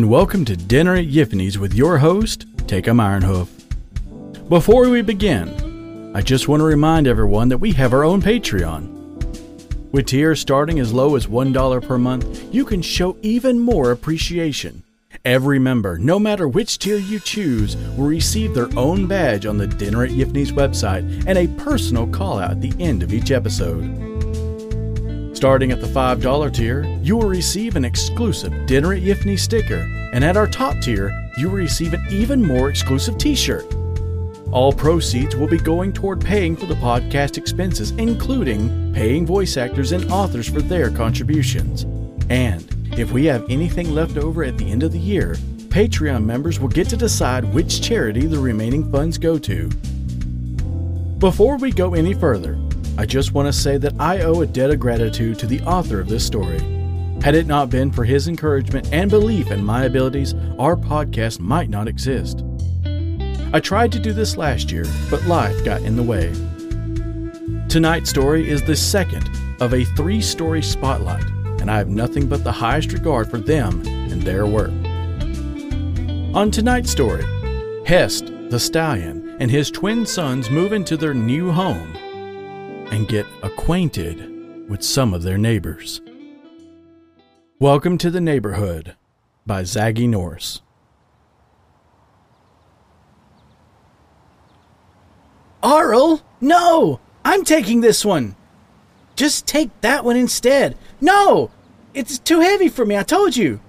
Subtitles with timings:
[0.00, 3.48] And welcome to Dinner at Yiffany's with your host, Takom Ironhoof.
[4.48, 9.92] Before we begin, I just want to remind everyone that we have our own Patreon.
[9.92, 14.84] With tiers starting as low as $1 per month, you can show even more appreciation.
[15.26, 19.66] Every member, no matter which tier you choose, will receive their own badge on the
[19.66, 24.09] Dinner at Yiffany's website and a personal call out at the end of each episode.
[25.40, 30.22] Starting at the $5 tier, you will receive an exclusive Dinner at Yiffany sticker, and
[30.22, 33.64] at our top tier, you will receive an even more exclusive t shirt.
[34.52, 39.92] All proceeds will be going toward paying for the podcast expenses, including paying voice actors
[39.92, 41.84] and authors for their contributions.
[42.28, 42.66] And
[42.98, 45.36] if we have anything left over at the end of the year,
[45.70, 49.70] Patreon members will get to decide which charity the remaining funds go to.
[51.18, 52.58] Before we go any further,
[53.00, 56.00] I just want to say that I owe a debt of gratitude to the author
[56.00, 56.58] of this story.
[57.22, 61.70] Had it not been for his encouragement and belief in my abilities, our podcast might
[61.70, 62.44] not exist.
[63.54, 66.30] I tried to do this last year, but life got in the way.
[67.70, 69.30] Tonight's story is the second
[69.62, 71.24] of a three story spotlight,
[71.58, 74.72] and I have nothing but the highest regard for them and their work.
[76.34, 77.24] On tonight's story,
[77.86, 81.96] Hest, the stallion, and his twin sons move into their new home
[82.90, 86.00] and get acquainted with some of their neighbors.
[87.60, 88.96] Welcome to the Neighborhood
[89.46, 90.62] by Zaggy Norse.
[95.62, 97.00] Arl, no!
[97.24, 98.34] I'm taking this one!
[99.14, 100.76] Just take that one instead.
[101.00, 101.50] No!
[101.94, 103.60] It's too heavy for me, I told you!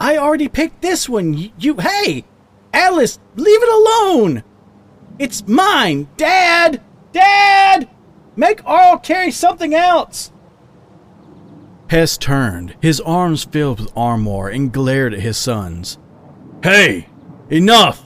[0.00, 1.34] I already picked this one.
[1.34, 2.24] You, you hey!
[2.72, 4.42] Alice, leave it alone!
[5.18, 6.08] It's mine!
[6.16, 6.82] Dad!
[7.12, 7.88] Dad!
[8.38, 10.30] Make Arl carry something else!
[11.90, 15.98] Hest turned, his arms filled with armor, and glared at his sons.
[16.62, 17.08] Hey!
[17.50, 18.04] Enough!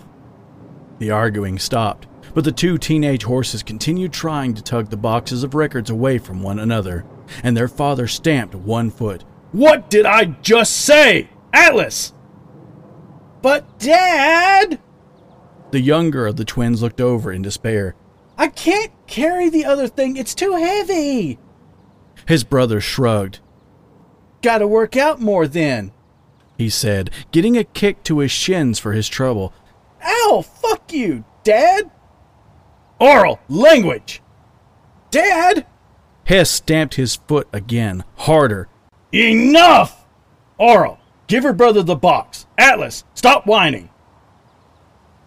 [1.01, 5.55] The arguing stopped, but the two teenage horses continued trying to tug the boxes of
[5.55, 7.05] records away from one another,
[7.43, 9.25] and their father stamped one foot.
[9.51, 11.29] What did I just say?
[11.53, 12.15] Atlas!
[13.43, 14.81] But, Dad!
[15.73, 17.97] The younger of the twins looked over in despair.
[18.39, 21.39] I can't carry the other thing, it's too heavy!
[22.27, 23.41] His brother shrugged.
[24.43, 25.93] Gotta work out more then,
[26.59, 29.53] he said, getting a kick to his shins for his trouble.
[30.05, 31.91] Ow, fuck you, Dad!
[33.01, 34.23] Arl language!
[35.11, 35.67] Dad!
[36.25, 38.69] Hest stamped his foot again, harder.
[39.13, 40.07] Enough!
[40.59, 42.47] Arl, give her brother the box.
[42.57, 43.91] Atlas, stop whining.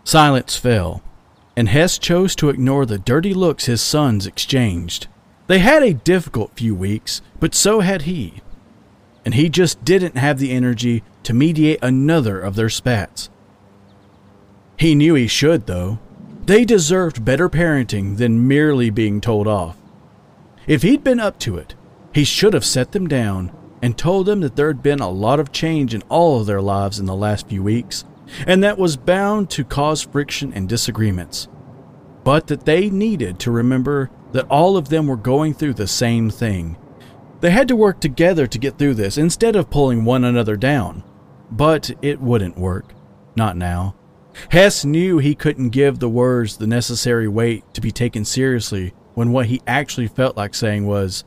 [0.05, 1.03] Silence fell,
[1.55, 5.07] and Hest chose to ignore the dirty looks his sons exchanged.
[5.47, 8.41] They had a difficult few weeks, but so had he.
[9.23, 13.29] And he just didn't have the energy to mediate another of their spats.
[14.77, 15.99] He knew he should, though.
[16.45, 19.77] They deserved better parenting than merely being told off.
[20.67, 21.75] If he'd been up to it,
[22.13, 23.51] he should have set them down
[23.81, 26.61] and told them that there had been a lot of change in all of their
[26.61, 28.03] lives in the last few weeks,
[28.47, 31.47] and that was bound to cause friction and disagreements.
[32.23, 36.29] But that they needed to remember that all of them were going through the same
[36.29, 36.77] thing.
[37.41, 41.03] They had to work together to get through this instead of pulling one another down.
[41.51, 42.93] But it wouldn't work.
[43.35, 43.95] Not now.
[44.49, 49.31] Hest knew he couldn't give the words the necessary weight to be taken seriously when
[49.31, 51.23] what he actually felt like saying was,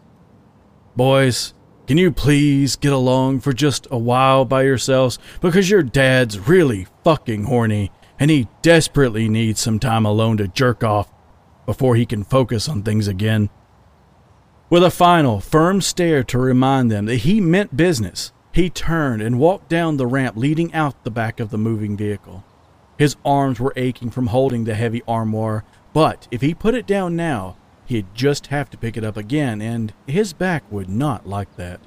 [0.96, 1.54] Boys,
[1.88, 5.18] can you please get along for just a while by yourselves?
[5.40, 7.90] Because your dad's really fucking horny
[8.20, 11.10] and he desperately needs some time alone to jerk off
[11.64, 13.48] before he can focus on things again.
[14.68, 19.38] With a final, firm stare to remind them that he meant business, he turned and
[19.38, 22.44] walked down the ramp leading out the back of the moving vehicle.
[22.98, 25.64] His arms were aching from holding the heavy armoire,
[25.94, 27.56] but if he put it down now,
[27.88, 31.80] he'd just have to pick it up again, and his back would not like that.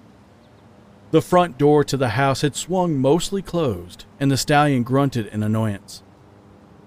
[1.11, 5.43] The front door to the house had swung mostly closed, and the stallion grunted in
[5.43, 6.01] annoyance.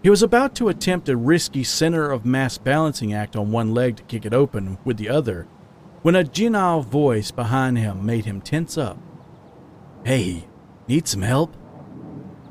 [0.03, 3.97] He was about to attempt a risky center of mass balancing act on one leg
[3.97, 5.47] to kick it open with the other,
[6.03, 8.99] when a genial voice behind him made him tense up.
[10.05, 10.49] Hey,
[10.89, 11.57] need some help?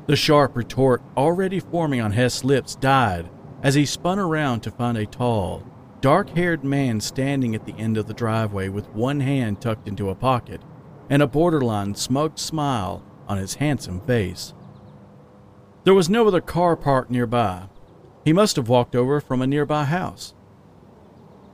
[0.06, 3.28] The sharp retort already forming on Hest's lips died
[3.62, 5.62] as he spun around to find a tall,
[6.04, 10.10] dark haired man standing at the end of the driveway with one hand tucked into
[10.10, 10.60] a pocket
[11.08, 14.52] and a borderline smug smile on his handsome face.
[15.84, 17.70] There was no other car parked nearby.
[18.22, 20.34] He must have walked over from a nearby house.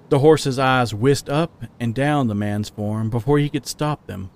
[0.08, 4.31] The horse's eyes whisked up and down the man's form before he could stop them.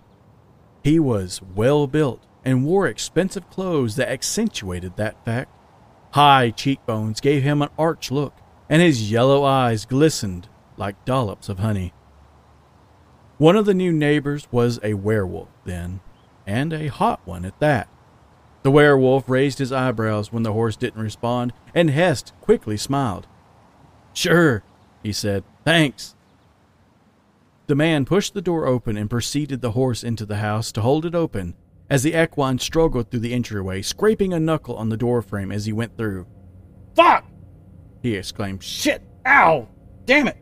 [0.84, 5.50] He was well built and wore expensive clothes that accentuated that fact.
[6.12, 8.34] High cheekbones gave him an arch look,
[8.68, 11.92] and his yellow eyes glistened like dollops of honey.
[13.38, 16.00] One of the new neighbors was a werewolf, then,
[16.46, 17.88] and a hot one at that.
[18.62, 23.26] The werewolf raised his eyebrows when the horse didn't respond, and Hest quickly smiled.
[24.12, 24.62] Sure,
[25.02, 25.44] he said.
[25.64, 26.14] Thanks.
[27.66, 31.04] The man pushed the door open and preceded the horse into the house to hold
[31.04, 31.54] it open
[31.90, 35.72] as the equine struggled through the entryway, scraping a knuckle on the doorframe as he
[35.72, 36.26] went through.
[36.94, 37.26] Fuck!
[38.04, 38.62] He exclaimed.
[38.62, 39.02] Shit!
[39.26, 39.66] Ow!
[40.04, 40.36] Damn it!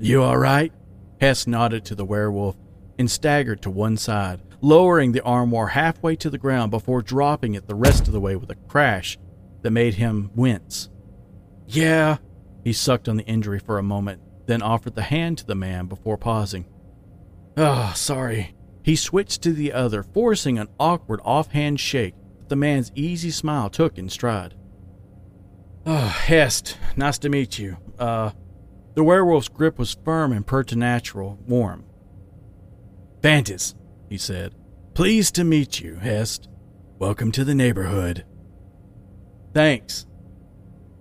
[0.00, 0.72] You all right?
[1.20, 2.56] Hest nodded to the werewolf
[2.98, 7.68] and staggered to one side, lowering the armoire halfway to the ground before dropping it
[7.68, 9.18] the rest of the way with a crash
[9.60, 10.88] that made him wince.
[11.66, 12.16] Yeah,
[12.64, 15.88] he sucked on the injury for a moment, then offered the hand to the man
[15.88, 16.64] before pausing.
[17.58, 18.54] Oh, sorry.
[18.82, 23.68] He switched to the other, forcing an awkward offhand shake that the man's easy smile
[23.68, 24.54] took in stride.
[25.84, 27.76] Oh, Hest, nice to meet you.
[27.98, 28.30] Uh,
[28.94, 31.84] the werewolf's grip was firm and preternatural, warm.
[33.20, 33.74] Fantus,
[34.08, 34.54] he said.
[34.94, 36.48] Pleased to meet you, Hest.
[37.00, 38.24] Welcome to the neighborhood.
[39.52, 40.06] Thanks.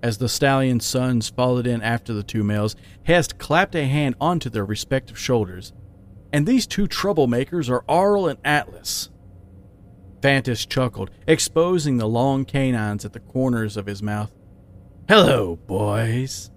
[0.01, 4.49] As the stallion's sons followed in after the two males, Hest clapped a hand onto
[4.49, 5.73] their respective shoulders.
[6.33, 9.11] And these two troublemakers are Arl and Atlas.
[10.21, 14.31] Fantus chuckled, exposing the long canines at the corners of his mouth.
[15.09, 16.51] Hello, boys,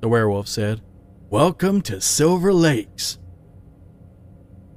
[0.00, 0.82] the werewolf said.
[1.30, 3.18] Welcome to Silver Lakes.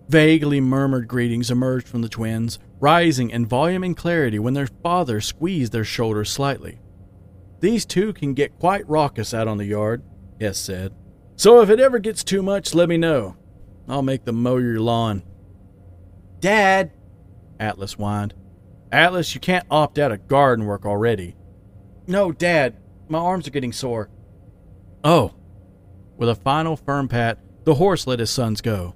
[0.07, 5.19] Vaguely murmured greetings emerged from the twins, rising in volume and clarity when their father
[5.19, 6.79] squeezed their shoulders slightly.
[7.59, 10.01] These two can get quite raucous out on the yard,
[10.39, 10.93] Hest said.
[11.35, 13.35] So if it ever gets too much, let me know.
[13.89, 15.23] I'll make them mow your lawn.
[16.39, 16.91] Dad,
[17.59, 18.33] Atlas whined.
[18.93, 21.35] Atlas, you can't opt out of garden work already.
[22.07, 22.77] No, Dad,
[23.09, 24.09] my arms are getting sore.
[25.03, 25.33] Oh.
[26.17, 28.95] With a final firm pat, the horse let his sons go.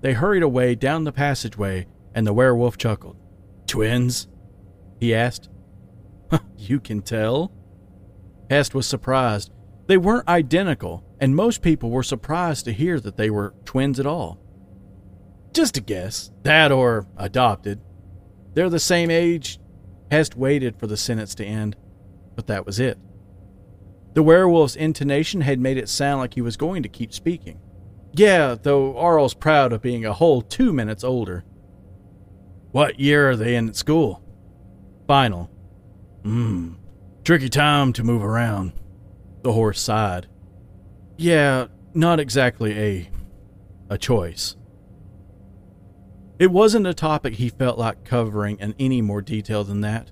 [0.00, 3.16] They hurried away down the passageway, and the werewolf chuckled.
[3.66, 4.28] Twins?
[4.98, 5.48] he asked.
[6.56, 7.52] you can tell.
[8.50, 9.50] Hest was surprised.
[9.86, 14.06] They weren't identical, and most people were surprised to hear that they were twins at
[14.06, 14.38] all.
[15.52, 16.30] Just a guess.
[16.42, 17.80] That or adopted.
[18.54, 19.58] They're the same age.
[20.10, 21.76] Hest waited for the sentence to end,
[22.34, 22.98] but that was it.
[24.14, 27.60] The werewolf's intonation had made it sound like he was going to keep speaking.
[28.12, 31.44] Yeah, though Arl's proud of being a whole two minutes older.
[32.70, 34.22] What year are they in at school?
[35.06, 35.50] Final.
[36.22, 36.74] Hmm.
[37.24, 38.72] Tricky time to move around.
[39.42, 40.26] The horse sighed.
[41.16, 43.10] Yeah, not exactly a
[43.88, 44.56] a choice.
[46.38, 50.10] It wasn't a topic he felt like covering in any more detail than that.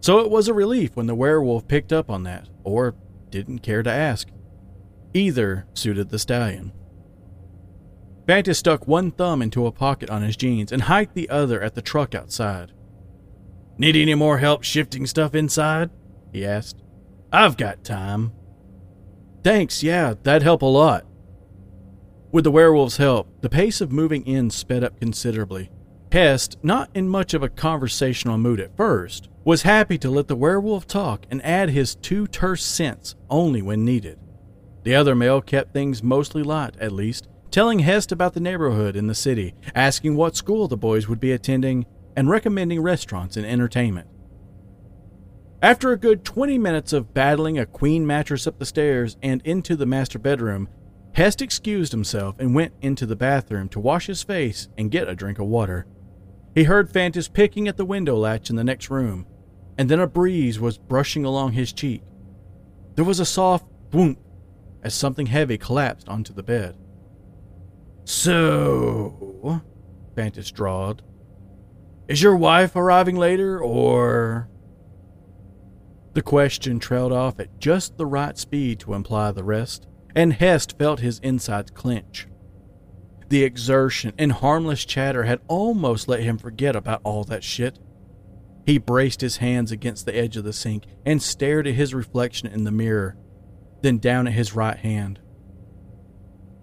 [0.00, 2.96] So it was a relief when the werewolf picked up on that, or
[3.30, 4.28] didn't care to ask.
[5.14, 6.72] Either suited the stallion.
[8.26, 11.74] Fantus stuck one thumb into a pocket on his jeans and hiked the other at
[11.74, 12.72] the truck outside.
[13.76, 15.90] Need any more help shifting stuff inside?
[16.32, 16.82] he asked.
[17.32, 18.32] I've got time.
[19.42, 21.06] Thanks, yeah, that'd help a lot.
[22.30, 25.70] With the werewolf's help, the pace of moving in sped up considerably.
[26.12, 30.34] Hest, not in much of a conversational mood at first, was happy to let the
[30.34, 34.18] werewolf talk and add his two terse cents only when needed.
[34.82, 39.06] The other male kept things mostly light, at least, telling Hest about the neighborhood in
[39.06, 41.86] the city, asking what school the boys would be attending,
[42.16, 44.08] and recommending restaurants and entertainment.
[45.62, 49.76] After a good 20 minutes of battling a queen mattress up the stairs and into
[49.76, 50.68] the master bedroom,
[51.12, 55.14] Hest excused himself and went into the bathroom to wash his face and get a
[55.14, 55.86] drink of water.
[56.54, 59.26] He heard Fantus picking at the window latch in the next room,
[59.78, 62.02] and then a breeze was brushing along his cheek.
[62.96, 64.16] There was a soft boom
[64.82, 66.76] as something heavy collapsed onto the bed.
[68.04, 69.62] So,
[70.16, 71.02] Fantus drawled,
[72.08, 74.48] is your wife arriving later, or
[76.14, 80.76] the question trailed off at just the right speed to imply the rest, and Hest
[80.76, 82.26] felt his insides clench.
[83.30, 87.78] The exertion and harmless chatter had almost let him forget about all that shit.
[88.66, 92.48] He braced his hands against the edge of the sink and stared at his reflection
[92.48, 93.16] in the mirror,
[93.82, 95.20] then down at his right hand.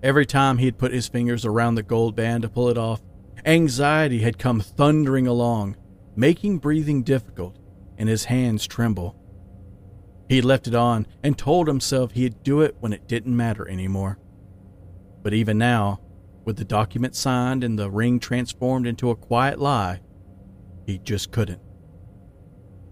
[0.03, 3.01] Every time he'd put his fingers around the gold band to pull it off,
[3.45, 5.77] anxiety had come thundering along,
[6.17, 7.57] making breathing difficult
[7.97, 9.15] and his hands tremble.
[10.27, 14.19] He'd left it on and told himself he'd do it when it didn't matter anymore.
[15.23, 16.01] But even now,
[16.47, 19.99] with the document signed and the ring transformed into a quiet lie,
[20.85, 21.59] He just couldn't.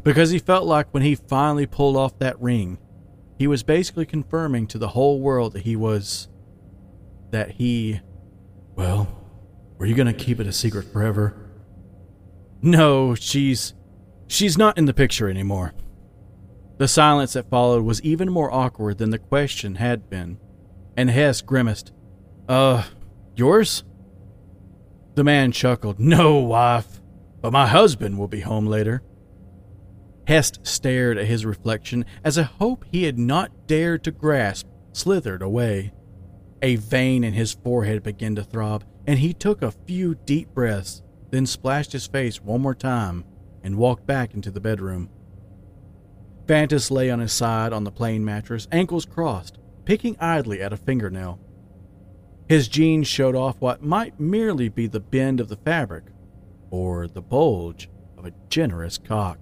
[0.04, 2.78] Because he felt like when he finally pulled off that ring,
[3.40, 6.28] he was basically confirming to the whole world that he was.
[7.32, 8.02] that he.
[8.76, 9.08] Well,
[9.78, 11.34] were you going to keep it a secret forever?
[12.62, 13.74] No, she's.
[14.28, 15.74] she's not in the picture anymore.
[16.78, 20.40] The silence that followed was even more awkward than the question had been,
[20.98, 21.94] and Hest grimaced.
[22.50, 22.84] Uh,
[23.38, 23.84] yours?
[25.16, 26.00] The man chuckled.
[26.00, 27.02] No, wife,
[27.42, 29.02] but my husband will be home later.
[30.28, 35.42] Hest stared at his reflection as a hope he had not dared to grasp slithered
[35.42, 35.94] away.
[36.62, 41.04] A vein in his forehead began to throb, and he took a few deep breaths,
[41.32, 43.26] then splashed his face one more time
[43.64, 45.10] and walked back into the bedroom.
[46.48, 50.78] Fantus lay on his side on the plain mattress, ankles crossed, picking idly at a
[50.78, 51.40] fingernail.
[52.48, 56.06] His jeans showed off what might merely be the bend of the fabric,
[56.70, 59.40] or the bulge of a generous cock.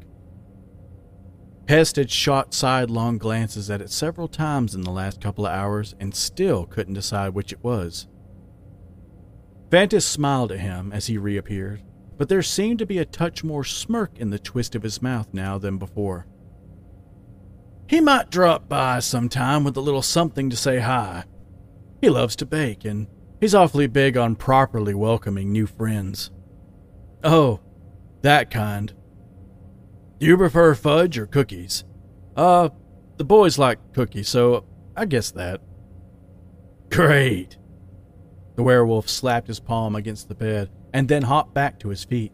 [1.68, 5.96] Hest had shot sidelong glances at it several times in the last couple of hours
[6.00, 8.08] and still couldn't decide which it was.
[9.70, 11.82] Fantus smiled at him as he reappeared,
[12.18, 15.28] but there seemed to be a touch more smirk in the twist of his mouth
[15.34, 16.28] now than before.
[17.88, 21.24] He might drop by sometime with a little something to say hi.
[22.04, 23.08] He loves to bake, and
[23.40, 26.32] he's awfully big on properly welcoming new friends.
[27.24, 27.62] Oh,
[28.24, 28.94] that kind.
[30.20, 31.86] Do you prefer fudge or cookies?
[32.36, 32.68] Uh,
[33.16, 34.66] the boys like cookies, so
[34.98, 35.62] I guess that.
[36.92, 37.58] Great.
[38.58, 42.34] The werewolf slapped his palm against the bed and then hopped back to his feet.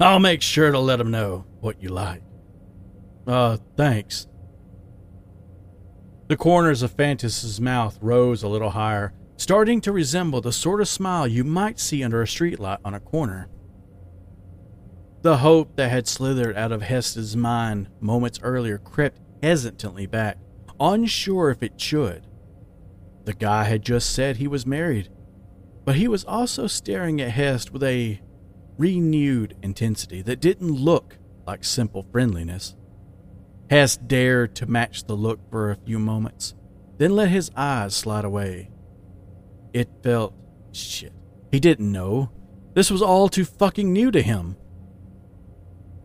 [0.00, 2.22] I'll make sure to let him know what you like.
[3.26, 4.26] Uh, thanks.
[6.32, 10.88] The corners of Fantus's mouth rose a little higher, starting to resemble the sort of
[10.88, 13.50] smile you might see under a streetlight on a corner.
[15.20, 20.38] The hope that had slithered out of Hest's mind moments earlier crept hesitantly back,
[20.80, 22.26] unsure if it should.
[23.26, 25.10] The guy had just said he was married,
[25.84, 28.22] but he was also staring at Hest with a
[28.78, 32.74] renewed intensity that didn't look like simple friendliness.
[33.72, 36.54] Hest dared to match the look for a few moments,
[36.98, 38.70] then let his eyes slide away.
[39.72, 40.34] It felt
[40.72, 41.14] shit.
[41.50, 42.30] He didn't know.
[42.74, 44.56] This was all too fucking new to him.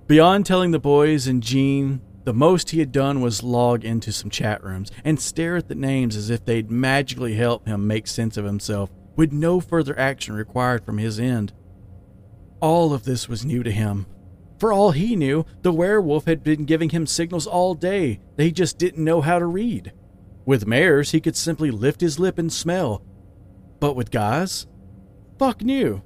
[0.08, 4.30] Beyond telling the boys and Jean, the most he had done was log into some
[4.30, 8.38] chat rooms and stare at the names as if they'd magically help him make sense
[8.38, 11.52] of himself with no further action required from his end.
[12.62, 14.06] All of this was new to him.
[14.60, 18.52] For all he knew, the werewolf had been giving him signals all day that he
[18.52, 19.94] just didn't know how to read.
[20.46, 23.04] With mares, he could simply lift his lip and smell.
[23.80, 24.66] But with guys?
[25.38, 26.02] Fuck knew.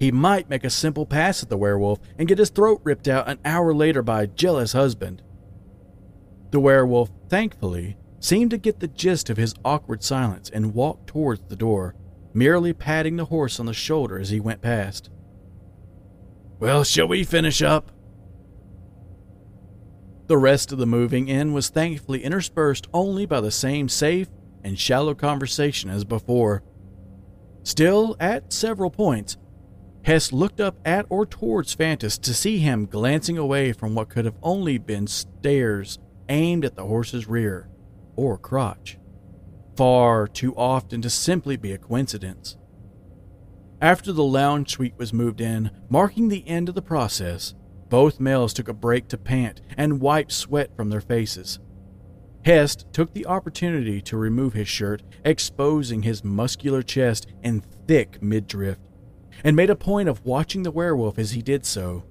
[0.00, 3.28] He might make a simple pass at the werewolf and get his throat ripped out
[3.28, 5.22] an hour later by a jealous husband.
[6.50, 11.42] The werewolf, thankfully, seemed to get the gist of his awkward silence and walked towards
[11.48, 11.94] the door,
[12.32, 15.10] merely patting the horse on the shoulder as he went past.
[16.64, 17.90] Well, shall we finish up?
[20.28, 24.28] The rest of the moving in was thankfully interspersed only by the same safe
[24.62, 26.62] and shallow conversation as before.
[27.64, 29.36] Still, at several points,
[30.06, 34.24] Hest looked up at or towards Fantus to see him glancing away from what could
[34.24, 35.98] have only been stares
[36.30, 37.68] aimed at the horse's rear
[38.16, 38.96] or crotch,
[39.76, 42.56] far too often to simply be a coincidence.
[43.84, 47.52] After the lounge suite was moved in, marking the end of the process,
[47.90, 51.58] both males took a break to pant and wipe sweat from their faces.
[52.46, 58.78] Hest took the opportunity to remove his shirt, exposing his muscular chest and thick midriff
[59.44, 62.04] and made a point of watching the werewolf as he did so.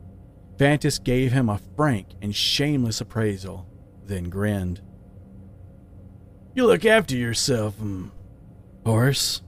[0.58, 3.68] Fantus gave him a frank and shameless appraisal,
[4.06, 4.80] then grinned.
[6.54, 8.12] You look after yourself, um,
[8.86, 9.42] horse.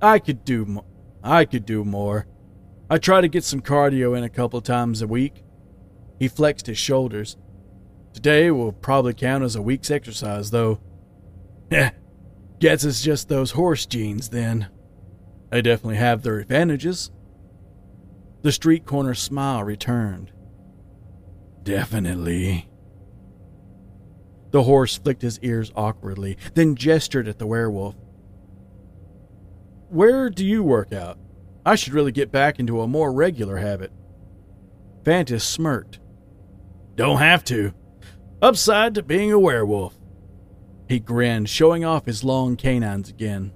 [0.00, 0.86] I could do mo-
[1.22, 2.26] I could do more.
[2.90, 5.42] I try to get some cardio in a couple times a week.
[6.18, 7.36] He flexed his shoulders.
[8.14, 10.80] Today will probably count as a week's exercise, though.
[11.70, 11.90] Yeah,
[12.60, 14.68] guess it's just those horse genes then.
[15.50, 17.10] They definitely have their advantages.
[18.42, 20.32] The street corner smile returned.
[21.62, 22.68] Definitely.
[24.50, 27.94] The horse flicked his ears awkwardly, then gestured at the werewolf.
[29.88, 31.18] Where do you work out?
[31.64, 33.92] I should really get back into a more regular habit.
[35.02, 35.98] Fantus smirked.
[36.94, 37.72] Don't have to.
[38.42, 39.98] Upside to being a werewolf.
[40.88, 43.52] He grinned, showing off his long canines again.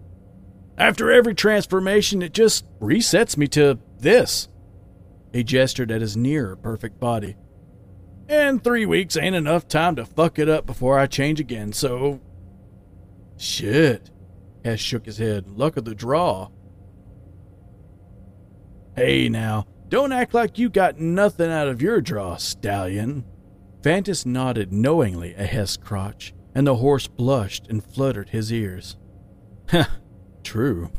[0.77, 4.49] After every transformation, it just resets me to this.
[5.33, 7.37] He gestured at his near perfect body.
[8.29, 12.21] And three weeks ain't enough time to fuck it up before I change again, so.
[13.37, 14.11] Shit.
[14.65, 15.49] Hest shook his head.
[15.49, 16.49] Luck of the draw.
[18.97, 23.25] Hey now, don't act like you got nothing out of your draw, stallion.
[23.83, 28.97] Fantus nodded knowingly at Hest's crotch, and the horse blushed and fluttered his ears.
[29.69, 29.85] Heh,
[30.43, 30.91] true.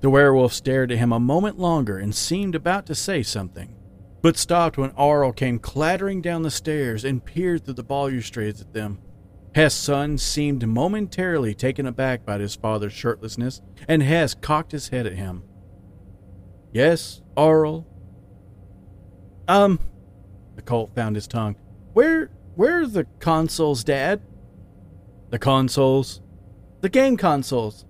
[0.00, 3.74] The werewolf stared at him a moment longer and seemed about to say something,
[4.20, 8.74] but stopped when Arl came clattering down the stairs and peered through the balustrades at
[8.74, 8.98] them.
[9.54, 15.06] Hest's son seemed momentarily taken aback by his father's shirtlessness, and Hest cocked his head
[15.06, 15.44] at him.
[16.72, 17.86] Yes, Arl?
[19.46, 19.78] Um,
[20.56, 21.56] the colt found his tongue.
[21.92, 24.22] Where, where the consoles, Dad?
[25.30, 26.20] The consoles?
[26.80, 27.84] The game consoles.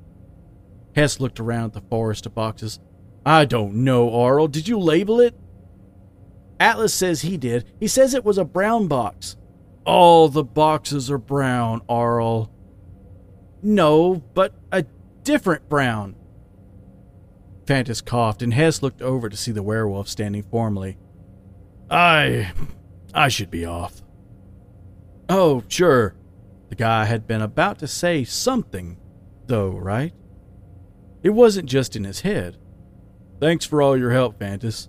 [0.95, 2.79] Hest looked around at the forest of boxes.
[3.25, 4.49] I don't know, Arl.
[4.49, 5.35] Did you label it?
[6.61, 7.65] Atlas says he did.
[7.81, 9.37] He says it was a brown box.
[9.85, 12.51] All the boxes are brown, Arl.
[13.63, 14.85] No, but a
[15.23, 16.17] different brown.
[17.67, 20.99] Fantus coughed, and Hest looked over to see the werewolf standing formally.
[21.91, 22.53] I.
[23.15, 24.03] I should be off.
[25.29, 26.15] Oh, sure.
[26.69, 28.99] The guy had been about to say something,
[29.47, 30.13] though, right?
[31.23, 32.59] It wasn't just in his head.
[33.41, 34.89] Thanks for all your help, Fantus.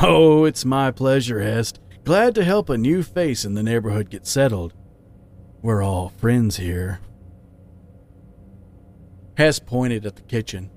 [0.00, 1.78] Oh, it's my pleasure, Hest.
[2.04, 4.74] Glad to help a new face in the neighborhood get settled.
[5.62, 7.00] We're all friends here.
[9.36, 10.70] Hest pointed at the kitchen.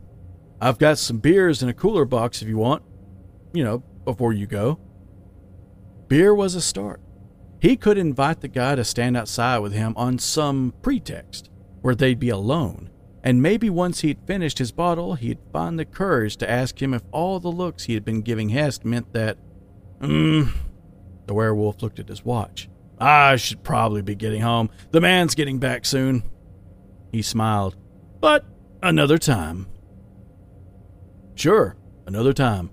[0.61, 2.83] I've got some beers in a cooler box if you want.
[3.53, 4.79] You know, before you go.
[6.07, 7.01] Beer was a start.
[7.59, 11.49] He could invite the guy to stand outside with him on some pretext
[11.81, 12.91] where they'd be alone,
[13.23, 17.01] and maybe once he'd finished his bottle, he'd find the courage to ask him if
[17.11, 19.37] all the looks he had been giving Hest meant that.
[19.99, 20.43] Hmm.
[21.27, 22.69] The werewolf looked at his watch.
[22.99, 24.69] I should probably be getting home.
[24.91, 26.23] The man's getting back soon.
[27.11, 27.75] He smiled.
[28.19, 28.45] But
[28.81, 29.67] another time.
[31.35, 32.69] Sure, another time.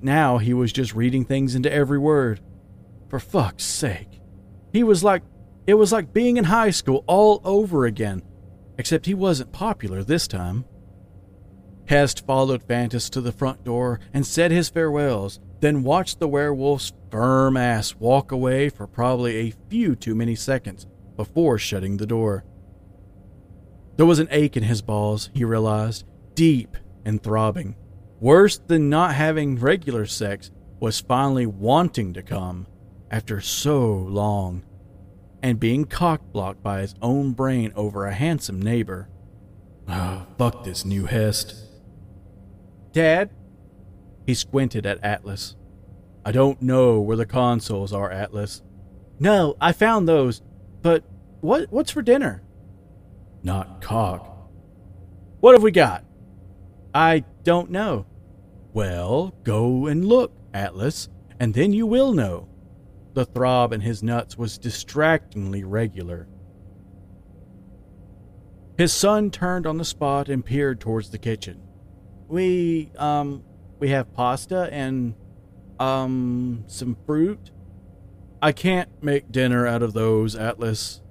[0.00, 2.40] Now he was just reading things into every word.
[3.08, 4.20] For fuck's sake.
[4.72, 5.22] He was like
[5.66, 8.22] it was like being in high school all over again,
[8.78, 10.64] except he wasn't popular this time.
[11.88, 16.92] Hest followed Fantus to the front door and said his farewells, then watched the werewolf's
[17.10, 22.44] firm ass walk away for probably a few too many seconds before shutting the door.
[23.96, 27.76] There was an ache in his balls, he realized, deep and throbbing.
[28.20, 32.66] Worse than not having regular sex was finally wanting to come
[33.10, 34.62] after so long
[35.42, 39.08] and being cockblocked by his own brain over a handsome neighbor.
[39.88, 41.54] Oh, fuck this new Hest.
[42.92, 43.30] Dad?
[44.26, 45.56] He squinted at Atlas.
[46.24, 48.62] I don't know where the consoles are, Atlas.
[49.20, 50.42] No, I found those.
[50.82, 51.04] But
[51.40, 52.42] what what's for dinner?
[53.42, 54.50] Not cock.
[55.40, 56.04] What have we got?
[56.92, 58.06] I don't know.
[58.72, 61.08] Well, go and look, Atlas,
[61.38, 62.48] and then you will know.
[63.14, 66.28] The throb in his nuts was distractingly regular.
[68.76, 71.62] His son turned on the spot and peered towards the kitchen.
[72.28, 73.42] We, um,
[73.78, 75.14] we have pasta and,
[75.78, 77.50] um, some fruit.
[78.40, 81.02] I can't make dinner out of those, Atlas.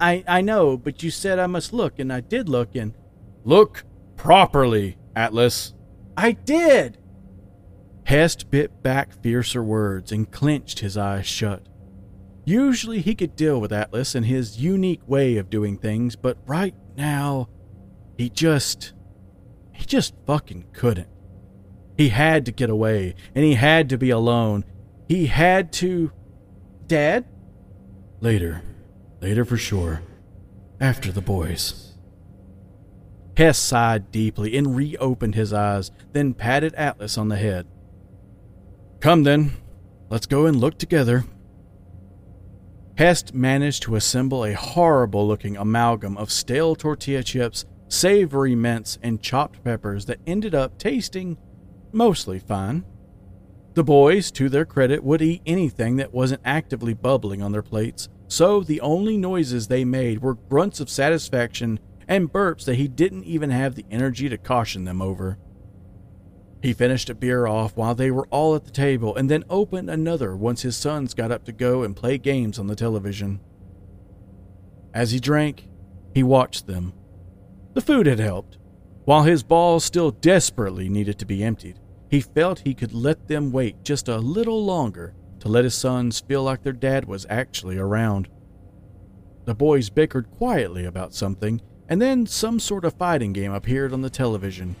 [0.00, 2.94] I, I know, but you said I must look, and I did look, and.
[3.44, 3.84] Look
[4.16, 5.72] properly, Atlas.
[6.16, 6.98] I did!
[8.04, 11.68] Hest bit back fiercer words and clenched his eyes shut.
[12.44, 16.74] Usually he could deal with Atlas and his unique way of doing things, but right
[16.96, 17.48] now,
[18.16, 18.94] he just.
[19.72, 21.08] he just fucking couldn't.
[21.96, 24.64] He had to get away, and he had to be alone.
[25.08, 26.12] He had to.
[26.86, 27.24] Dad?
[28.20, 28.62] Later.
[29.20, 30.02] Later for sure.
[30.78, 31.94] After the boys.
[33.36, 37.66] Hest sighed deeply and reopened his eyes, then patted Atlas on the head.
[39.00, 39.52] Come then,
[40.08, 41.24] let's go and look together.
[42.96, 49.20] Hest managed to assemble a horrible looking amalgam of stale tortilla chips, savory mince, and
[49.20, 51.36] chopped peppers that ended up tasting
[51.92, 52.84] mostly fine.
[53.74, 58.08] The boys, to their credit, would eat anything that wasn't actively bubbling on their plates,
[58.28, 63.24] so the only noises they made were grunts of satisfaction and burps that he didn't
[63.24, 65.38] even have the energy to caution them over.
[66.62, 69.90] He finished a beer off while they were all at the table and then opened
[69.90, 73.40] another once his sons got up to go and play games on the television.
[74.94, 75.68] As he drank,
[76.14, 76.94] he watched them.
[77.74, 78.56] The food had helped,
[79.06, 81.78] while his balls still desperately needed to be emptied.
[82.08, 86.20] he felt he could let them wait just a little longer to let his sons
[86.20, 88.28] feel like their dad was actually around.
[89.44, 94.02] The boys bickered quietly about something, and then some sort of fighting game appeared on
[94.02, 94.74] the television.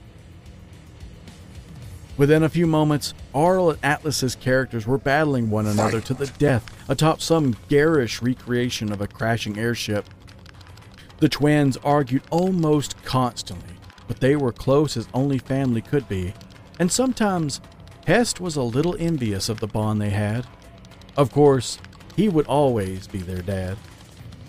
[2.16, 6.64] Within a few moments, Arl and Atlas's characters were battling one another to the death
[6.88, 10.06] atop some garish recreation of a crashing airship.
[11.18, 13.75] The twins argued almost constantly,
[14.06, 16.34] but they were close as only family could be,
[16.78, 17.60] and sometimes
[18.06, 20.46] Hest was a little envious of the bond they had.
[21.16, 21.78] Of course,
[22.14, 23.76] he would always be their dad.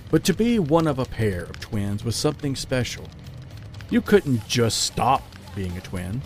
[0.09, 3.05] But to be one of a pair of twins was something special.
[3.89, 5.23] You couldn't just stop
[5.55, 6.21] being a twin.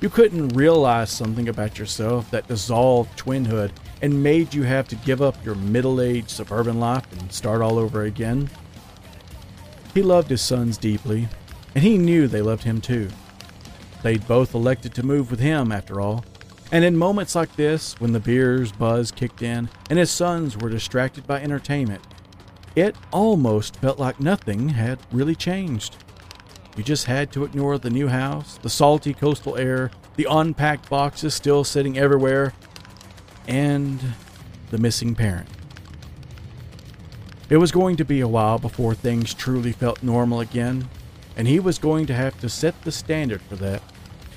[0.00, 3.70] You couldn't realize something about yourself that dissolved twinhood
[4.02, 7.78] and made you have to give up your middle aged suburban life and start all
[7.78, 8.50] over again.
[9.94, 11.28] He loved his sons deeply,
[11.74, 13.08] and he knew they loved him too.
[14.02, 16.24] They'd both elected to move with him, after all.
[16.72, 20.70] And in moments like this, when the beer's buzz kicked in and his sons were
[20.70, 22.02] distracted by entertainment,
[22.74, 25.96] it almost felt like nothing had really changed.
[26.76, 31.34] You just had to ignore the new house, the salty coastal air, the unpacked boxes
[31.34, 32.54] still sitting everywhere,
[33.46, 34.00] and
[34.70, 35.48] the missing parent.
[37.50, 40.88] It was going to be a while before things truly felt normal again,
[41.36, 43.82] and he was going to have to set the standard for that.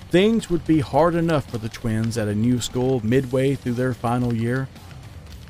[0.09, 3.93] Things would be hard enough for the twins at a new school midway through their
[3.93, 4.67] final year.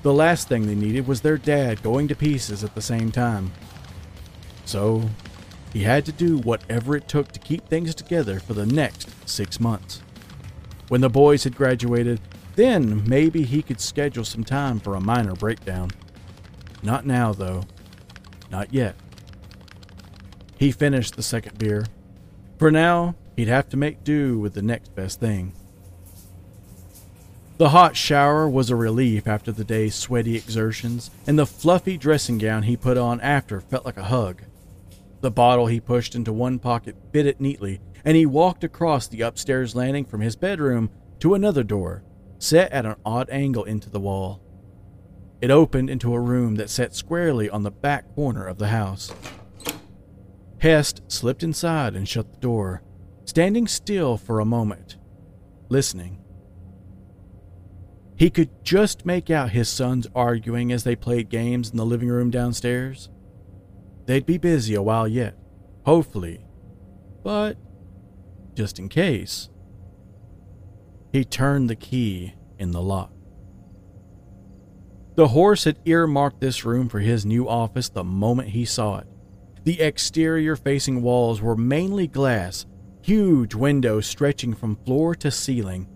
[0.02, 3.52] The last thing they needed was their dad going to pieces at the same time.
[4.66, 5.10] So
[5.74, 9.60] he had to do whatever it took to keep things together for the next six
[9.60, 10.02] months.
[10.88, 12.22] When the boys had graduated,
[12.56, 15.92] then maybe he could schedule some time for a minor breakdown.
[16.82, 17.64] Not now, though.
[18.50, 18.96] Not yet.
[20.58, 21.86] He finished the second beer.
[22.58, 25.54] For now, he'd have to make do with the next best thing.
[27.58, 32.38] The hot shower was a relief after the day's sweaty exertions, and the fluffy dressing
[32.38, 34.44] gown he put on after felt like a hug.
[35.22, 39.22] The bottle he pushed into one pocket fit it neatly, and he walked across the
[39.22, 40.90] upstairs landing from his bedroom
[41.20, 42.04] to another door,
[42.40, 44.42] set at an odd angle into the wall.
[45.42, 49.14] It opened into a room that sat squarely on the back corner of the house.
[50.60, 52.82] Hest slipped inside and shut the door,
[53.26, 54.98] standing still for a moment,
[55.70, 56.22] listening.
[58.16, 62.08] He could just make out his sons arguing as they played games in the living
[62.08, 63.10] room downstairs.
[64.06, 65.38] They'd be busy a while yet,
[65.86, 66.46] hopefully.
[67.24, 67.58] But,
[68.54, 69.50] just in case,
[71.12, 73.12] he turned the key in the lock.
[75.16, 79.08] The horse had earmarked this room for his new office the moment he saw it.
[79.66, 82.68] The exterior facing walls were mainly glass,
[83.02, 85.88] huge windows stretching from floor to ceiling.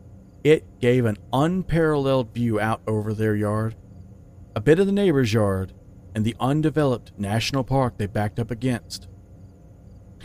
[0.43, 3.75] It gave an unparalleled view out over their yard,
[4.55, 5.73] a bit of the neighbor's yard,
[6.15, 9.08] and the undeveloped national park they backed up against.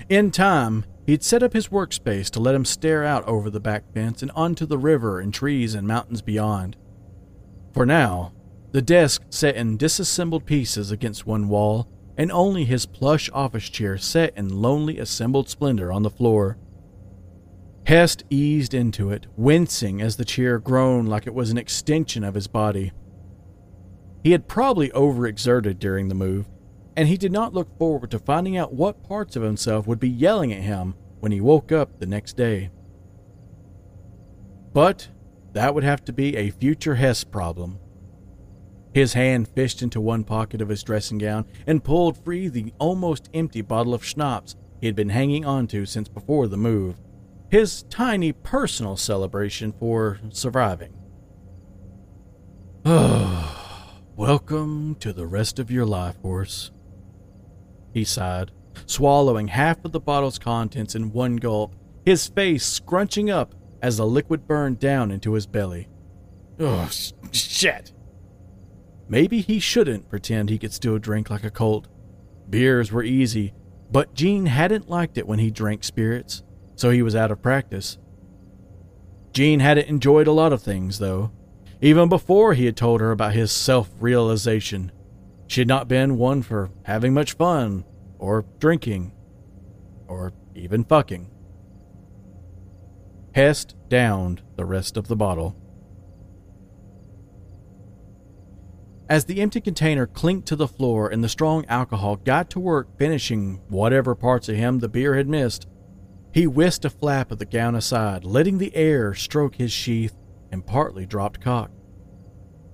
[0.09, 3.93] In time, he'd set up his workspace to let him stare out over the back
[3.93, 6.79] fence and onto the river and trees and mountains beyond.
[7.75, 8.33] For now,
[8.73, 13.99] the desk set in disassembled pieces against one wall, and only his plush office chair
[13.99, 16.57] set in lonely assembled splendor on the floor.
[17.87, 22.35] Hest eased into it, wincing as the chair groaned like it was an extension of
[22.35, 22.93] his body.
[24.23, 26.49] He had probably overexerted during the move,
[26.97, 30.09] and he did not look forward to finding out what parts of himself would be
[30.09, 32.71] yelling at him when he woke up the next day.
[34.73, 35.09] But
[35.53, 37.79] that would have to be a future Hest problem.
[38.95, 43.29] His hand fished into one pocket of his dressing gown and pulled free the almost
[43.35, 46.95] empty bottle of schnapps he had been hanging onto since before the move.
[47.51, 50.95] His tiny personal celebration for surviving.
[52.85, 53.51] Oh.
[54.17, 56.71] Welcome to the rest of your life, horse.
[57.93, 58.53] He sighed,
[58.87, 61.75] swallowing half of the bottle's contents in one gulp,
[62.07, 65.89] his face scrunching up as the liquid burned down into his belly.
[66.61, 66.89] Oh,
[67.33, 67.91] shit.
[69.09, 71.89] Maybe he shouldn't pretend he could still drink like a colt.
[72.49, 73.53] Beers were easy,
[73.91, 76.43] but Jean hadn't liked it when he drank spirits,
[76.75, 77.99] so he was out of practice.
[79.33, 81.33] Jean hadn't enjoyed a lot of things, though,
[81.81, 84.93] even before he had told her about his self realization.
[85.47, 87.85] She had not been one for having much fun,
[88.19, 89.13] or drinking,
[90.09, 91.31] or even fucking.
[93.35, 95.57] Hest downed the rest of the bottle.
[99.09, 102.97] As the empty container clinked to the floor and the strong alcohol got to work
[102.99, 105.67] finishing whatever parts of him the beer had missed,
[106.33, 110.17] He whisked a flap of the gown aside, letting the air stroke his sheath
[110.51, 111.71] and partly dropped cock.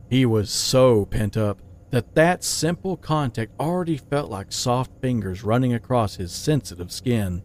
[0.08, 5.74] He was so pent up that that simple contact already felt like soft fingers running
[5.74, 7.42] across his sensitive skin.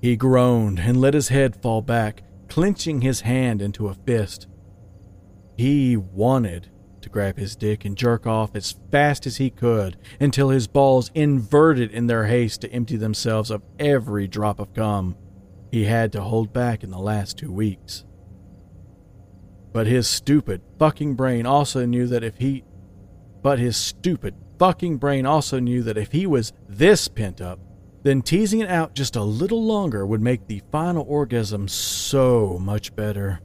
[0.00, 4.46] He groaned and let his head fall back, clenching his hand into a fist.
[5.58, 10.50] He wanted to grab his dick and jerk off as fast as he could until
[10.50, 15.16] his balls inverted in their haste to empty themselves of every drop of cum
[15.72, 18.04] he had to hold back in the last two weeks.
[19.72, 22.62] But his stupid fucking brain also knew that if he.
[23.42, 27.58] But his stupid fucking brain also knew that if he was this pent up,
[28.04, 32.94] then teasing it out just a little longer would make the final orgasm so much
[32.94, 33.40] better.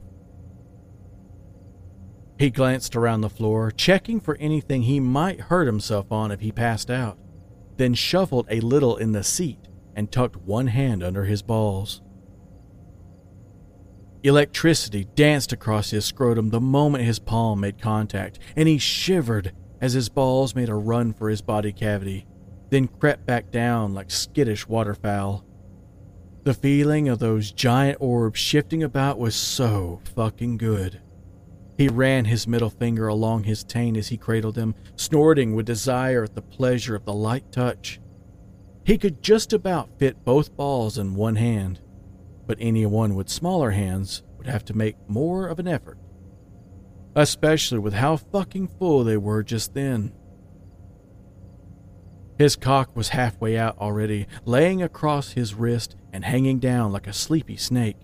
[2.44, 6.52] He glanced around the floor, checking for anything he might hurt himself on if he
[6.52, 7.16] passed out,
[7.78, 12.02] then shuffled a little in the seat and tucked one hand under his balls.
[14.22, 19.94] Electricity danced across his scrotum the moment his palm made contact, and he shivered as
[19.94, 22.26] his balls made a run for his body cavity,
[22.68, 25.46] then crept back down like skittish waterfowl.
[26.42, 31.00] The feeling of those giant orbs shifting about was so fucking good.
[31.76, 36.24] He ran his middle finger along his taint as he cradled him, snorting with desire
[36.24, 38.00] at the pleasure of the light touch.
[38.84, 41.80] He could just about fit both balls in one hand,
[42.46, 45.98] but anyone with smaller hands would have to make more of an effort.
[47.16, 50.12] Especially with how fucking full they were just then.
[52.38, 57.12] His cock was halfway out already, laying across his wrist and hanging down like a
[57.12, 57.96] sleepy snake.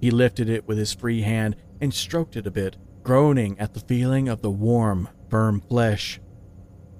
[0.00, 3.80] He lifted it with his free hand and stroked it a bit, groaning at the
[3.80, 6.18] feeling of the warm, firm flesh.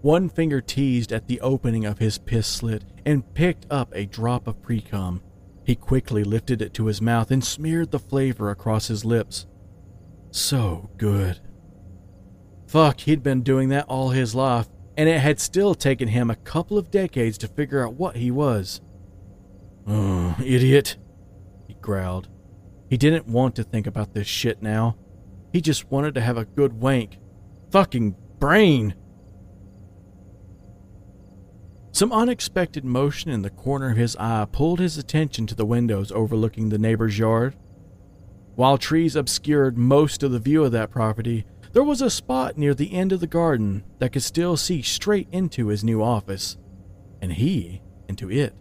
[0.03, 4.47] One finger teased at the opening of his piss slit and picked up a drop
[4.47, 5.23] of precum
[5.65, 9.47] he quickly lifted it to his mouth and smeared the flavor across his lips.
[10.31, 11.41] So good.
[12.67, 16.37] Fuck, he'd been doing that all his life, and it had still taken him a
[16.37, 18.81] couple of decades to figure out what he was.
[19.87, 20.97] Oh, idiot,
[21.67, 22.29] he growled.
[22.93, 24.99] He didn't want to think about this shit now.
[25.51, 27.17] He just wanted to have a good wank.
[27.71, 28.95] Fucking brain!
[31.91, 36.13] Some unexpected motion in the corner of his eye pulled his attention to the windows
[36.13, 37.57] overlooking the neighbor's yard.
[38.57, 42.75] While trees obscured most of the view of that property, there was a spot near
[42.75, 46.59] the end of the garden that could still see straight into his new office,
[47.23, 48.55] and he into it.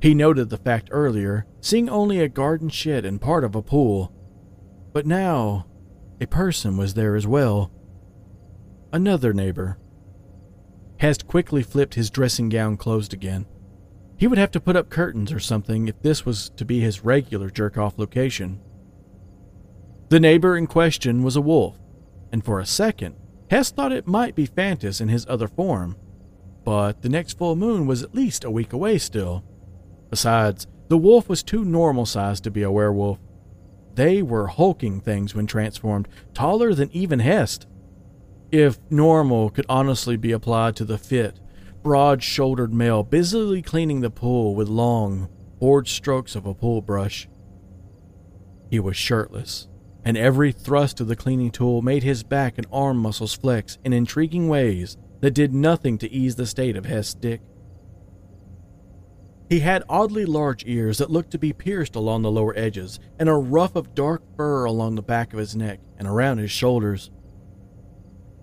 [0.00, 4.12] He noted the fact earlier, seeing only a garden shed and part of a pool,
[4.92, 5.66] but now
[6.20, 7.72] a person was there as well.
[8.92, 9.78] Another neighbor
[10.98, 13.46] Hest quickly flipped his dressing gown closed again.
[14.16, 17.04] He would have to put up curtains or something if this was to be his
[17.04, 18.60] regular jerk off location.
[20.08, 21.78] The neighbor in question was a wolf,
[22.32, 23.14] and for a second,
[23.50, 25.96] Hest thought it might be Fantus in his other form,
[26.64, 29.44] but the next full moon was at least a week away still.
[30.10, 33.18] Besides, the wolf was too normal sized to be a werewolf.
[33.94, 37.66] They were hulking things when transformed, taller than even Hest.
[38.50, 41.40] If normal could honestly be applied to the fit,
[41.82, 47.28] broad shouldered male busily cleaning the pool with long, bored strokes of a pool brush.
[48.70, 49.68] He was shirtless,
[50.04, 53.92] and every thrust of the cleaning tool made his back and arm muscles flex in
[53.92, 57.40] intriguing ways that did nothing to ease the state of Hest's dick.
[59.48, 63.28] He had oddly large ears that looked to be pierced along the lower edges, and
[63.28, 67.10] a ruff of dark fur along the back of his neck and around his shoulders.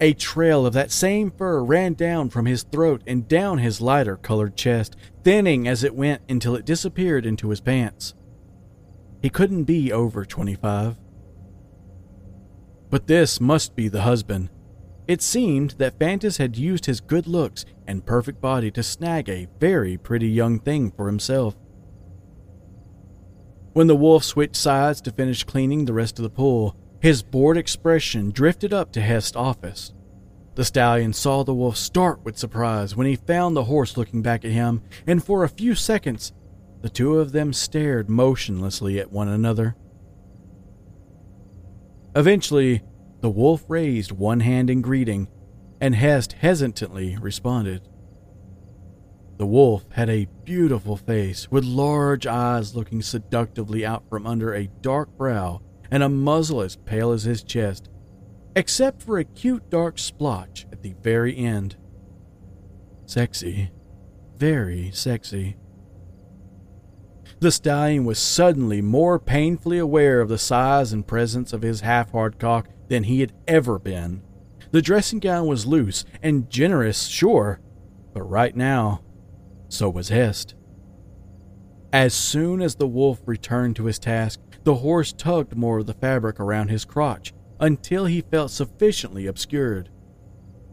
[0.02, 4.18] A trail of that same fur ran down from his throat and down his lighter
[4.18, 8.13] colored chest, thinning as it went until it disappeared into his pants.
[9.22, 10.98] He couldn't be over 25.
[12.89, 14.50] But this must be the husband.
[15.08, 19.48] It seemed that Fantus had used his good looks and perfect body to snag a
[19.60, 21.56] very pretty young thing for himself.
[23.74, 27.58] When the wolf switched sides to finish cleaning the rest of the pool, his bored
[27.58, 29.94] expression drifted up to Hest's office.
[30.56, 34.46] The stallion saw the wolf start with surprise when he found the horse looking back
[34.46, 36.32] at him, and for a few seconds,
[36.82, 39.76] the two of them stared motionlessly at one another.
[42.15, 42.82] Eventually,
[43.26, 45.28] the wolf raised one hand in greeting,
[45.82, 47.82] and Hest hesitantly responded.
[49.40, 54.70] The wolf had a beautiful face with large eyes looking seductively out from under a
[54.82, 55.60] dark brow
[55.90, 57.90] and a muzzle as pale as his chest,
[58.56, 61.78] except for a cute dark splotch at the very end.
[63.08, 63.72] Sexy.
[64.38, 65.58] Very sexy.
[67.40, 72.12] The stallion was suddenly more painfully aware of the size and presence of his half
[72.12, 74.21] hard cock than he had ever been.
[74.71, 77.60] The dressing gown was loose and generous, sure,
[78.13, 79.02] but right now,
[79.69, 80.56] so was Hest.
[81.93, 85.93] As soon as the wolf returned to his task, the horse tugged more of the
[85.93, 89.89] fabric around his crotch until he felt sufficiently obscured.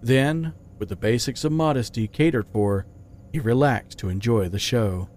[0.02, 2.86] Then, with the basics of modesty catered for,
[3.32, 5.08] he relaxed to enjoy the show.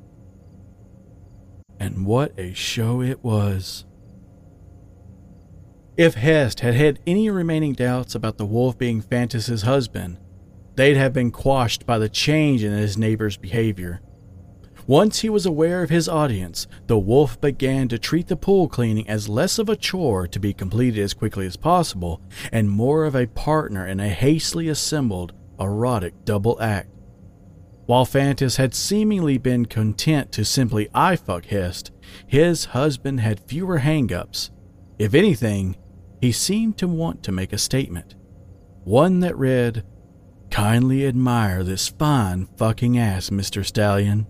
[1.79, 3.86] And what a show it was!
[5.97, 10.17] If Hest had had any remaining doubts about the wolf being Fantus's husband,
[10.75, 14.01] they'd have been quashed by the change in his neighbor's behavior.
[14.88, 19.08] Once he was aware of his audience, the wolf began to treat the pool cleaning
[19.08, 23.15] as less of a chore to be completed as quickly as possible and more of
[23.15, 25.31] a partner in a hastily assembled
[25.62, 26.89] erotic double act.
[27.86, 31.91] While Fantas had seemingly been content to simply eye fuck Hest,
[32.27, 34.49] his husband had fewer hangups.
[34.99, 35.77] If anything,
[36.25, 38.15] he seemed to want to make a statement.
[38.83, 39.83] One that read,
[40.49, 43.63] Kindly admire this fine fucking ass, Mr.
[43.63, 44.25] Stallion.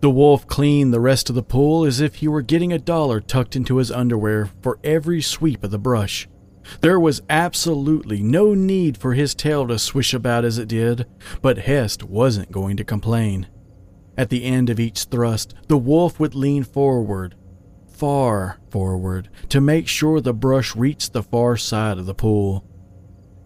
[0.00, 3.20] The wolf cleaned the rest of the pool as if he were getting a dollar
[3.20, 6.28] tucked into his underwear for every sweep of the brush.
[6.80, 11.06] There was absolutely no need for his tail to swish about as it did,
[11.40, 13.48] but Hest wasn't going to complain.
[14.16, 17.34] At the end of each thrust, the wolf would lean forward,
[18.02, 22.64] far forward, to make sure the brush reached the far side of the pool.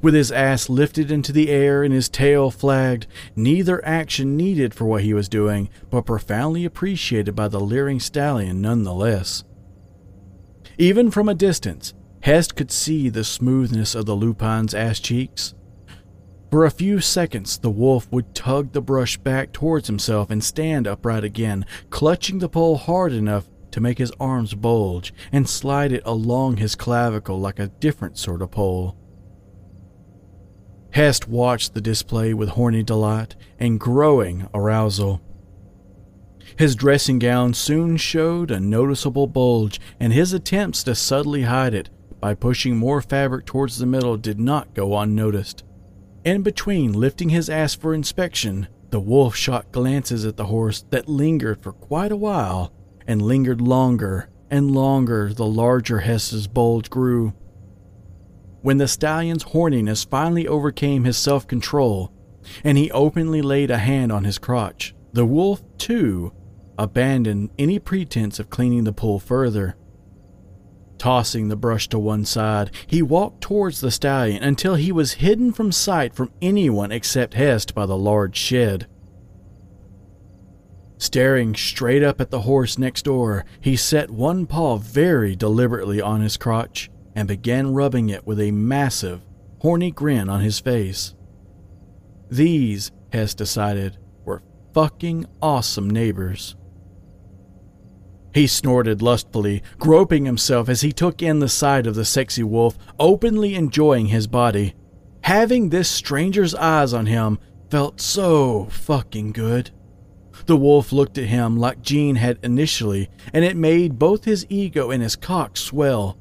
[0.00, 4.86] With his ass lifted into the air and his tail flagged, neither action needed for
[4.86, 9.44] what he was doing, but profoundly appreciated by the leering stallion nonetheless.
[10.78, 11.92] Even from a distance,
[12.22, 15.54] Hest could see the smoothness of the lupine's ass cheeks.
[16.50, 20.86] For a few seconds, the wolf would tug the brush back towards himself and stand
[20.86, 26.02] upright again, clutching the pole hard enough to make his arms bulge and slide it
[26.06, 28.96] along his clavicle like a different sort of pole.
[30.92, 35.20] Hest watched the display with horny delight and growing arousal.
[36.58, 41.90] His dressing gown soon showed a noticeable bulge, and his attempts to subtly hide it
[42.18, 45.64] by pushing more fabric towards the middle did not go unnoticed.
[46.24, 51.10] In between lifting his ass for inspection, the wolf shot glances at the horse that
[51.10, 52.72] lingered for quite a while
[53.06, 57.32] and lingered longer and longer the larger Hest's bulge grew.
[58.62, 62.12] When the stallion's horniness finally overcame his self control
[62.64, 66.32] and he openly laid a hand on his crotch, the wolf, too,
[66.78, 69.76] abandoned any pretense of cleaning the pool further.
[70.98, 75.52] Tossing the brush to one side, he walked towards the stallion until he was hidden
[75.52, 78.86] from sight from anyone except Hest by the large shed.
[80.98, 86.22] Staring straight up at the horse next door, he set one paw very deliberately on
[86.22, 89.20] his crotch and began rubbing it with a massive,
[89.60, 91.14] horny grin on his face.
[92.30, 96.56] These, Hest decided, were fucking awesome neighbors.
[98.34, 102.76] He snorted lustfully, groping himself as he took in the sight of the sexy wolf,
[102.98, 104.74] openly enjoying his body.
[105.22, 107.38] Having this stranger's eyes on him
[107.70, 109.70] felt so fucking good.
[110.46, 114.90] The wolf looked at him like Jean had initially, and it made both his ego
[114.90, 116.18] and his cock swell.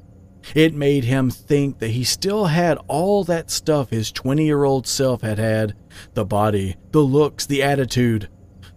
[0.54, 4.86] It made him think that he still had all that stuff his 20 year old
[4.86, 5.74] self had had
[6.14, 8.28] the body, the looks, the attitude,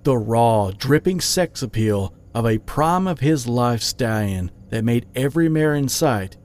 [0.04, 5.50] the raw, dripping sex appeal of a prime of his life stallion that made every
[5.50, 6.38] mare in sight.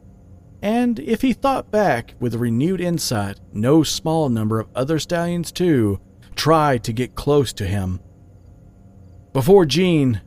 [0.63, 6.01] And if he thought back with renewed insight, no small number of other stallions, too,
[6.35, 8.01] tried to get close to him.
[9.35, 10.21] Before Jean,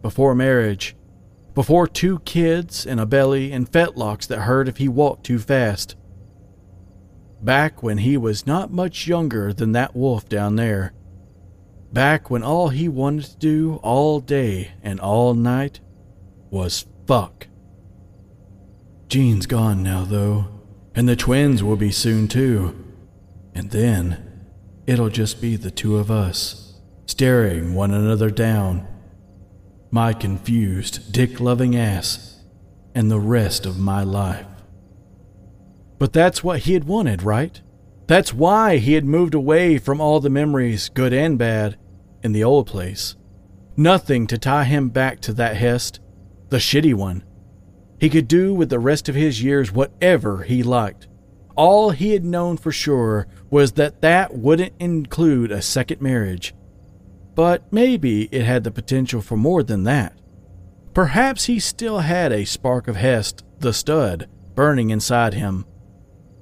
[0.00, 0.96] before marriage,
[1.54, 5.96] before two kids and a belly and fetlocks that hurt if he walked too fast.
[7.42, 10.94] Back when he was not much younger than that wolf down there.
[11.92, 15.80] Back when all he wanted to do all day and all night
[16.50, 17.48] was fuck.
[19.08, 20.46] Jean's gone now, though,
[20.94, 22.74] and the twins will be soon too.
[23.54, 24.46] And then
[24.86, 26.63] it'll just be the two of us,
[27.06, 28.86] staring one another down
[29.90, 32.40] my confused, dick loving ass,
[32.96, 34.46] and the rest of my life.
[36.00, 37.60] But that's what he had wanted, right?
[38.08, 41.78] That's why he had moved away from all the memories, good and bad,
[42.24, 43.14] in the old place.
[43.76, 46.00] Nothing to tie him back to that Hest,
[46.48, 47.22] the shitty one.
[48.00, 51.06] He could do with the rest of his years whatever he liked.
[51.56, 56.52] All he had known for sure was that that wouldn't include a second marriage.
[57.34, 60.18] But maybe it had the potential for more than that.
[60.92, 65.66] Perhaps he still had a spark of Hest, the stud, burning inside him.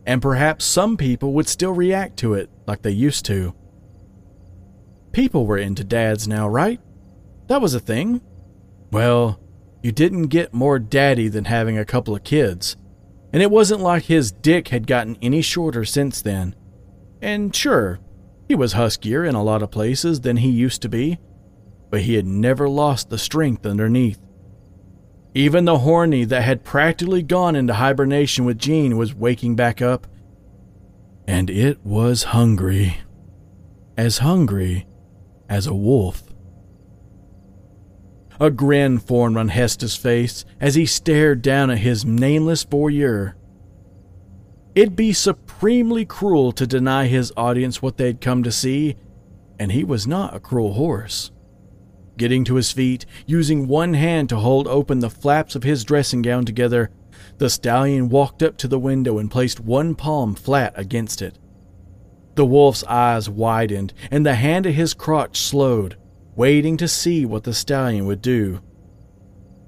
[0.07, 3.55] And perhaps some people would still react to it like they used to.
[5.13, 6.81] People were into dads now, right?
[7.47, 8.21] That was a thing.
[8.91, 9.41] Well,
[9.83, 12.77] you didn't get more daddy than having a couple of kids.
[13.33, 16.55] And it wasn't like his dick had gotten any shorter since then.
[17.23, 18.01] And sure,
[18.53, 21.19] he was huskier in a lot of places than he used to be,
[21.89, 24.19] but he had never lost the strength underneath.
[25.33, 30.07] Even the horny that had practically gone into hibernation with Jean was waking back up,
[31.27, 32.99] and it was hungry.
[33.97, 34.87] As hungry
[35.49, 36.23] as a wolf.
[38.39, 43.33] A grin formed on Hest's face as he stared down at his nameless voyeur.
[44.75, 48.97] It'd be supremely cruel to deny his audience what they'd come to see,
[49.59, 51.31] and he was not a cruel horse.
[52.17, 56.23] Getting to his feet, using one hand to hold open the flaps of his dressing
[56.23, 56.91] gown together,
[57.39, 61.39] the stallion walked up to the window and placed one palm flat against it.
[62.35, 65.97] The wolf's eyes widened, and the hand at his crotch slowed,
[66.35, 68.61] waiting to see what the stallion would do.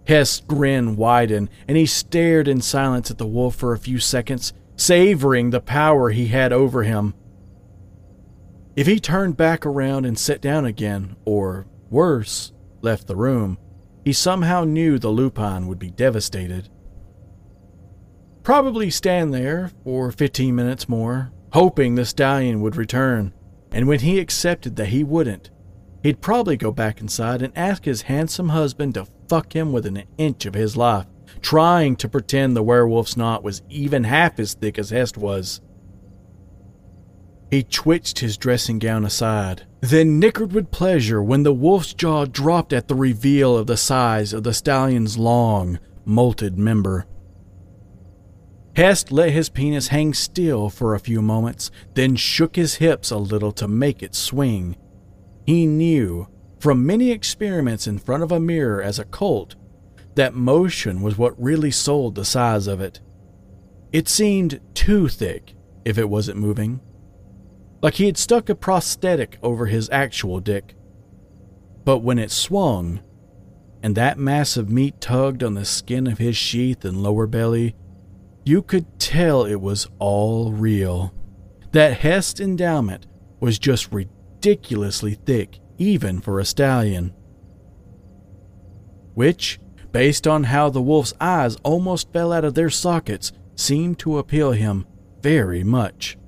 [0.07, 4.53] Hest's grin widened, and he stared in silence at the wolf for a few seconds,
[4.77, 7.15] savoring the power he had over him.
[8.77, 12.53] If he turned back around and sat down again, or worse,
[12.83, 13.59] left the room,
[14.05, 16.69] he somehow knew the lupine would be devastated.
[18.43, 23.33] Probably stand there for 15 minutes more, hoping the stallion would return,
[23.71, 25.51] and when he accepted that he wouldn't,
[26.05, 30.07] He'd probably go back inside and ask his handsome husband to fuck him within an
[30.19, 31.07] inch of his life,
[31.41, 35.61] trying to pretend the werewolf's knot was even half as thick as Hest was.
[37.51, 42.73] He twitched his dressing gown aside, then nickered with pleasure when the wolf's jaw dropped
[42.73, 47.07] at the reveal of the size of the stallion's long, molted member.
[48.75, 53.19] Hest let his penis hang still for a few moments, then shook his hips a
[53.19, 54.77] little to make it swing
[55.47, 56.27] he knew
[56.59, 59.55] from many experiments in front of a mirror as a colt
[60.15, 63.01] that motion was what really sold the size of it.
[63.93, 65.55] It seemed too thick
[65.85, 66.81] if it wasn't moving,
[67.83, 70.75] like he had stuck a prosthetic over his actual dick.
[71.85, 73.01] But when it swung,
[73.83, 77.77] and that mass of meat tugged on the skin of his sheath and lower belly,
[78.45, 81.13] you could tell it was all real.
[81.73, 83.07] That Hest endowment
[83.41, 87.13] was just ridiculously thick, even for a stallion.
[89.13, 89.61] Which,
[89.95, 94.51] based on how the wolf's eyes almost fell out of their sockets, seemed to appeal
[94.51, 94.85] him
[95.23, 96.19] very much.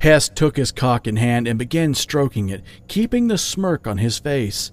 [0.00, 4.18] Hest took his cock in hand and began stroking it, keeping the smirk on his
[4.18, 4.72] face.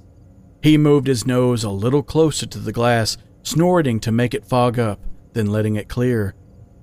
[0.64, 4.80] He moved his nose a little closer to the glass, snorting to make it fog
[4.80, 5.00] up,
[5.34, 6.34] then letting it clear,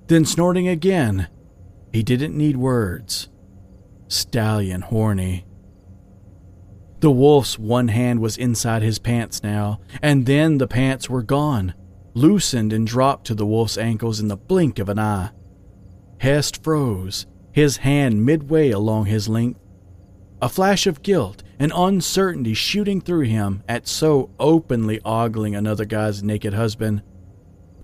[0.07, 1.27] then snorting again.
[1.91, 3.27] He didn't need words
[4.07, 5.45] stallion horny.
[6.99, 11.73] The wolf's one hand was inside his pants now, and then the pants were gone,
[12.13, 15.29] loosened and dropped to the wolf's ankles in the blink of an eye.
[16.17, 19.61] Hest froze, his hand midway along his length.
[20.41, 26.21] A flash of guilt and uncertainty shooting through him at so openly ogling another guy's
[26.21, 27.01] naked husband.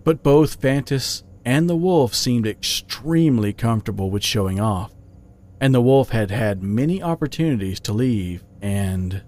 [0.04, 4.96] But both Fantus and the wolf seemed extremely comfortable with showing off
[5.62, 9.22] and the wolf had had many opportunities to leave, and.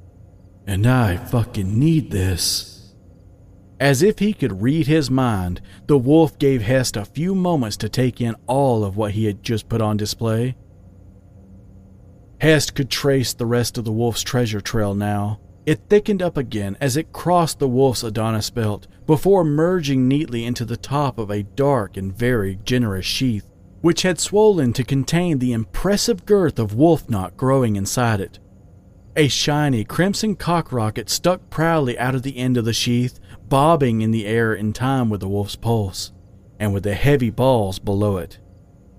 [0.66, 2.94] And I fucking need this.
[3.80, 7.88] As if he could read his mind, the wolf gave Hest a few moments to
[7.88, 10.58] take in all of what he had just put on display.
[12.42, 15.40] Hest could trace the rest of the wolf's treasure trail now.
[15.66, 20.66] It thickened up again as it crossed the wolf's Adonis belt before merging neatly into
[20.66, 23.48] the top of a dark and very generous sheath
[23.82, 28.40] which had swollen to contain the impressive girth of wolf knot growing inside it.
[29.20, 34.02] A shiny crimson cock rocket stuck proudly out of the end of the sheath, bobbing
[34.02, 36.12] in the air in time with the wolf's pulse,
[36.60, 38.38] and with the heavy balls below it.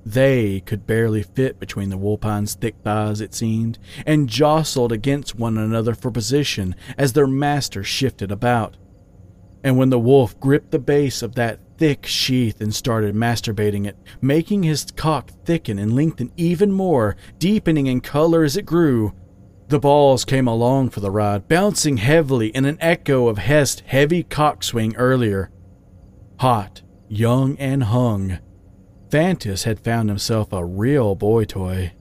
[0.05, 5.57] They could barely fit between the lupine's thick thighs, it seemed, and jostled against one
[5.57, 8.77] another for position as their master shifted about.
[9.62, 13.97] And when the wolf gripped the base of that thick sheath and started masturbating it,
[14.21, 19.14] making his cock thicken and lengthen even more, deepening in color as it grew.
[19.69, 24.23] The balls came along for the ride, bouncing heavily in an echo of Hest's heavy
[24.23, 25.51] cock swing earlier.
[26.41, 28.39] Hot, young, and hung,
[29.11, 31.93] Fantus had found himself a real boy toy.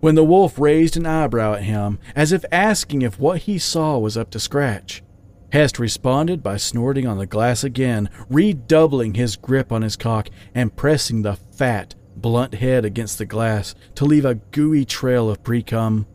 [0.00, 3.98] when the wolf raised an eyebrow at him, as if asking if what he saw
[3.98, 5.02] was up to scratch.
[5.52, 10.76] Hest responded by snorting on the glass again, redoubling his grip on his cock and
[10.76, 16.06] pressing the fat, blunt head against the glass to leave a gooey trail of precum.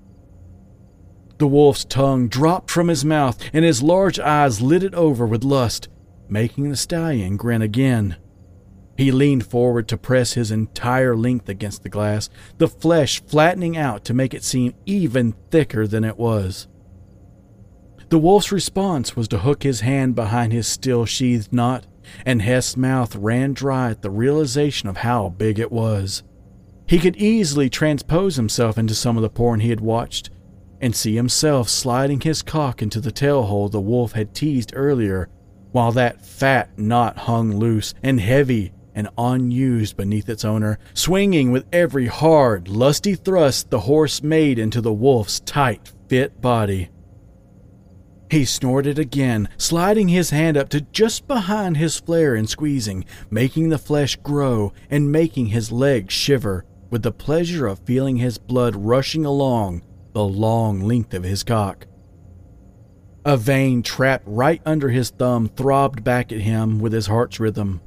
[1.38, 5.44] The wolf's tongue dropped from his mouth and his large eyes lit it over with
[5.44, 5.90] lust,
[6.30, 8.18] making the stallion grin again.
[8.98, 12.30] He leaned forward to press his entire length against the glass,
[12.60, 16.68] the flesh flattening out to make it seem even thicker than it was.
[18.10, 21.88] The wolf's response was to hook his hand behind his still sheathed knot,
[22.26, 26.24] and Hest's mouth ran dry at the realization of how big it was.
[26.88, 30.30] He could easily transpose himself into some of the porn he had watched
[30.82, 35.30] and see himself sliding his cock into the tail hole the wolf had teased earlier,
[35.72, 41.66] while that fat knot hung loose and heavy and unused beneath its owner, swinging with
[41.72, 46.90] every hard, lusty thrust the horse made into the wolf's tight, fit body.
[48.34, 53.70] He snorted again, sliding his hand up to just behind his flare and squeezing, making
[53.70, 58.76] the flesh grow and making his legs shiver with the pleasure of feeling his blood
[58.76, 61.86] rushing along the long length of his cock.
[63.24, 67.82] A vein trapped right under his thumb throbbed back at him with his heart's rhythm.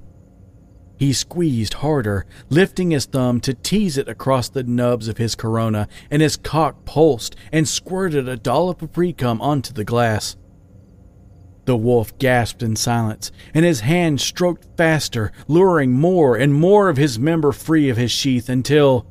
[0.98, 5.88] He squeezed harder, lifting his thumb to tease it across the nubs of his corona,
[6.10, 10.36] and his cock pulsed and squirted a dollop of precum onto the glass.
[11.66, 16.96] The wolf gasped in silence, and his hand stroked faster, luring more and more of
[16.96, 19.06] his member free of his sheath until,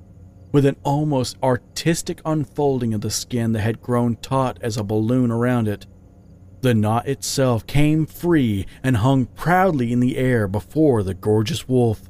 [0.51, 5.31] with an almost artistic unfolding of the skin that had grown taut as a balloon
[5.31, 5.85] around it,
[6.65, 12.09] the knot itself came free and hung proudly in the air before the gorgeous wolf.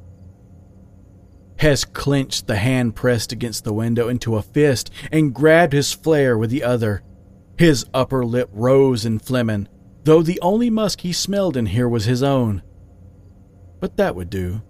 [1.58, 6.38] Hest clenched the hand pressed against the window into a fist and grabbed his flare
[6.38, 7.02] with the other.
[7.58, 9.68] His upper lip rose in flehmen,
[10.04, 12.62] though the only musk he smelled in here was his own.
[13.78, 14.62] But that would do.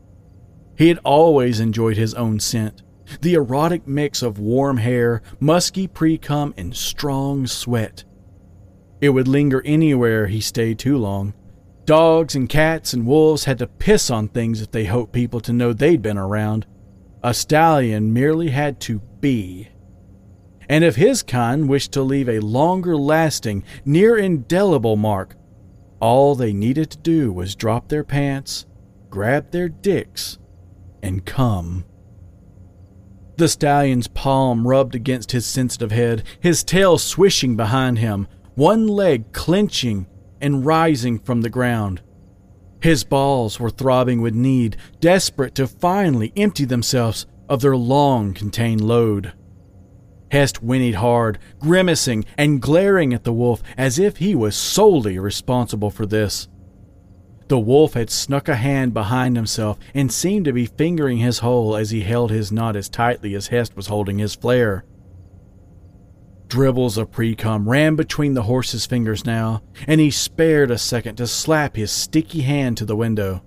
[0.77, 2.83] He had always enjoyed his own scent,
[3.21, 8.03] the erotic mix of warm hair, musky precum, and strong sweat.
[9.01, 11.35] It would linger anywhere he stayed too long.
[11.85, 15.53] Dogs and cats and wolves had to piss on things if they hoped people to
[15.53, 16.67] know they'd been around.
[17.23, 19.69] A stallion merely had to be.
[20.69, 25.37] And if his kind wished to leave a longer lasting, near indelible mark,
[26.01, 28.67] all they needed to do was drop their pants,
[29.11, 30.39] grab their dicks,
[31.03, 31.85] and come.
[33.37, 38.27] The stallion's palm rubbed against his sensitive head, his tail swishing behind him,
[38.57, 40.07] one leg clenching
[40.41, 42.01] and rising from the ground.
[42.81, 48.81] His balls were throbbing with need, desperate to finally empty themselves of their long contained
[48.81, 49.33] load.
[50.31, 55.91] Hest whinnied hard, grimacing and glaring at the wolf as if he was solely responsible
[55.91, 56.49] for this.
[57.49, 61.77] The wolf had snuck a hand behind himself and seemed to be fingering his hole
[61.77, 64.85] as he held his knot as tightly as Hest was holding his flare.
[66.49, 71.27] Dribbles of precum ran between the horse's fingers now, and he spared a second to
[71.27, 73.43] slap his sticky hand to the window.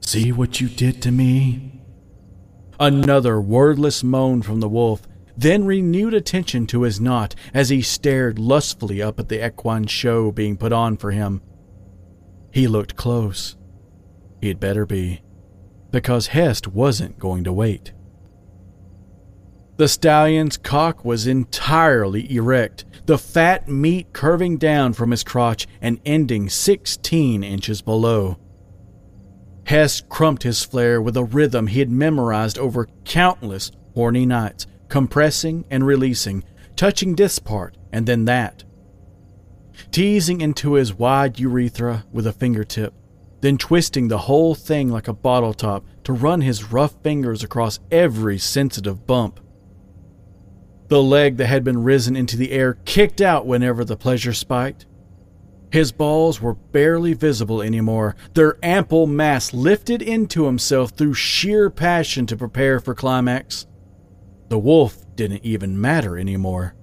[0.00, 1.80] See what you did to me?
[2.80, 5.02] Another wordless moan from the wolf,
[5.36, 10.30] then renewed attention to his knot as he stared lustfully up at the equine show
[10.30, 11.40] being put on for him.
[12.52, 13.56] He looked close.
[14.42, 15.22] He'd better be,
[15.90, 17.93] because Hest wasn't going to wait.
[19.76, 26.00] The stallion's cock was entirely erect, the fat meat curving down from his crotch and
[26.06, 28.38] ending 16 inches below.
[29.66, 35.64] Hest crumped his flare with a rhythm he had memorized over countless horny nights, compressing
[35.70, 36.44] and releasing,
[36.76, 38.62] touching this part and then that.
[39.90, 42.94] Teasing into his wide urethra with a fingertip,
[43.40, 47.80] then twisting the whole thing like a bottle top to run his rough fingers across
[47.90, 49.40] every sensitive bump.
[50.88, 54.86] The leg that had been risen into the air kicked out whenever the pleasure spiked.
[55.72, 62.26] His balls were barely visible anymore, their ample mass lifted into himself through sheer passion
[62.26, 63.66] to prepare for climax.
[64.50, 66.74] The wolf didn't even matter anymore.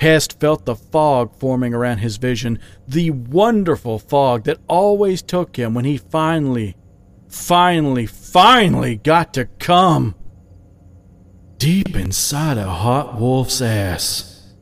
[0.00, 2.58] Hest felt the fog forming around his vision,
[2.88, 6.76] the wonderful fog that always took him when he finally,
[7.28, 10.14] finally, finally got to come
[11.64, 14.52] deep inside a hot wolf's ass.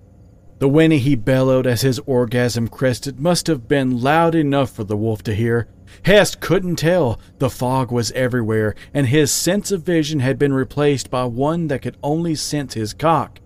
[0.60, 4.96] The whinny he bellowed as his orgasm crested must have been loud enough for the
[4.96, 5.66] wolf to hear.
[6.04, 7.18] Hest couldn't tell.
[7.38, 11.82] The fog was everywhere, and his sense of vision had been replaced by one that
[11.82, 13.40] could only sense his cock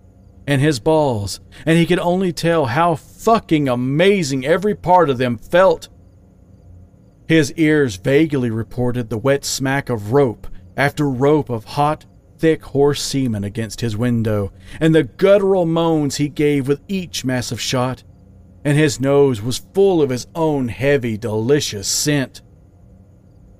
[0.45, 5.35] and his balls, and he could only tell how fucking amazing every part of them
[5.35, 5.89] felt.
[7.27, 10.45] His ears vaguely reported the wet smack of rope
[10.77, 12.05] after rope of hot,
[12.37, 17.59] thick horse semen against his window, and the guttural moans he gave with each massive
[17.59, 18.03] shot,
[18.63, 22.41] and his nose was full of his own heavy, delicious scent.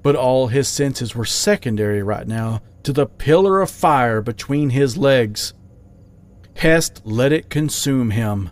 [0.04, 4.98] But all his senses were secondary right now to the pillar of fire between his
[4.98, 5.54] legs.
[6.56, 8.50] Hest let it consume him.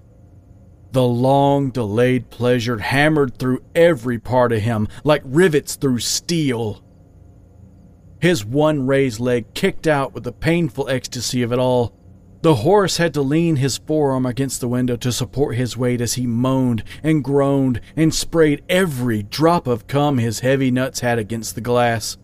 [0.92, 6.85] The long delayed pleasure hammered through every part of him like rivets through steel.
[8.26, 11.94] His one raised leg kicked out with the painful ecstasy of it all.
[12.42, 16.16] The horse had to lean his forearm against the window to support his weight as
[16.16, 21.54] he moaned and groaned and sprayed every drop of cum his heavy nuts had against
[21.54, 22.18] the glass.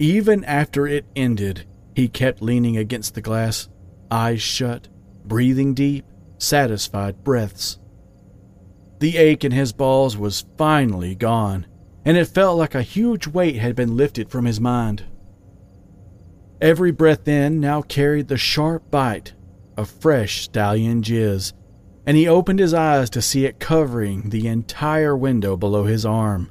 [0.00, 1.64] Even after it ended,
[1.94, 3.68] he kept leaning against the glass,
[4.10, 4.88] eyes shut,
[5.24, 6.04] breathing deep,
[6.38, 7.78] satisfied breaths.
[8.98, 11.66] The ache in his balls was finally gone
[12.04, 15.04] and it felt like a huge weight had been lifted from his mind.
[16.60, 19.34] Every breath in now carried the sharp bite
[19.76, 21.52] of fresh stallion jizz,
[22.06, 26.50] and he opened his eyes to see it covering the entire window below his arm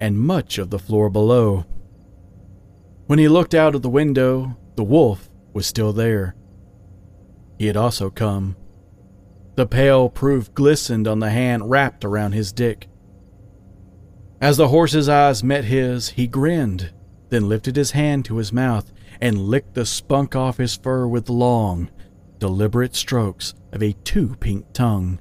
[0.00, 1.64] and much of the floor below.
[3.06, 6.34] When he looked out of the window, the wolf was still there.
[7.58, 8.56] He had also come.
[9.54, 12.88] The pale proof glistened on the hand wrapped around his dick.
[14.42, 16.90] As the horse's eyes met his, he grinned,
[17.28, 21.30] then lifted his hand to his mouth and licked the spunk off his fur with
[21.30, 21.90] long,
[22.40, 25.20] deliberate strokes of a too pink tongue.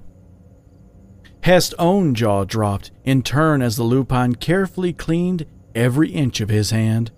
[1.41, 5.45] Hest's own jaw dropped in turn as the lupine carefully cleaned
[5.75, 7.11] every inch of his hand,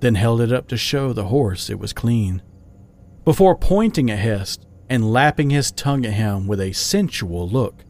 [0.00, 2.42] then held it up to show the horse it was clean.
[3.24, 7.84] Before pointing at Hest and lapping his tongue at him with a sensual look,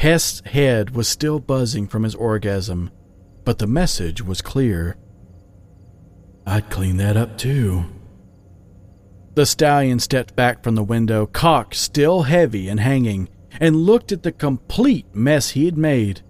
[0.00, 2.90] Hest's head was still buzzing from his orgasm,
[3.44, 4.96] but the message was clear.
[6.46, 7.84] I'd clean that up too.
[9.34, 13.28] The stallion stepped back from the window, cock still heavy and hanging,
[13.60, 16.22] and looked at the complete mess he had made.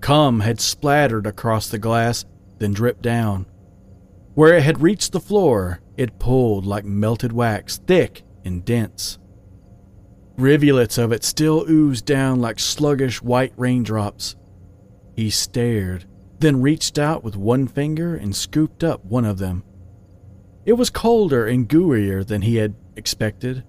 [0.00, 2.24] Cum had splattered across the glass,
[2.58, 3.46] then dripped down.
[4.34, 9.18] Where it had reached the floor, it pulled like melted wax, thick and dense.
[10.40, 14.36] Rivulets of it still oozed down like sluggish white raindrops.
[15.14, 16.06] He stared,
[16.38, 19.62] then reached out with one finger and scooped up one of them.
[20.64, 23.64] It was colder and gooier than he had expected.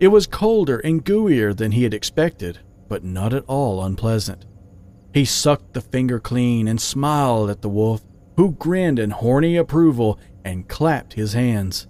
[0.00, 2.58] It was colder and gooier than he had expected,
[2.88, 4.46] but not at all unpleasant.
[5.14, 8.04] He sucked the finger clean and smiled at the wolf,
[8.36, 11.86] who grinned in horny approval and clapped his hands.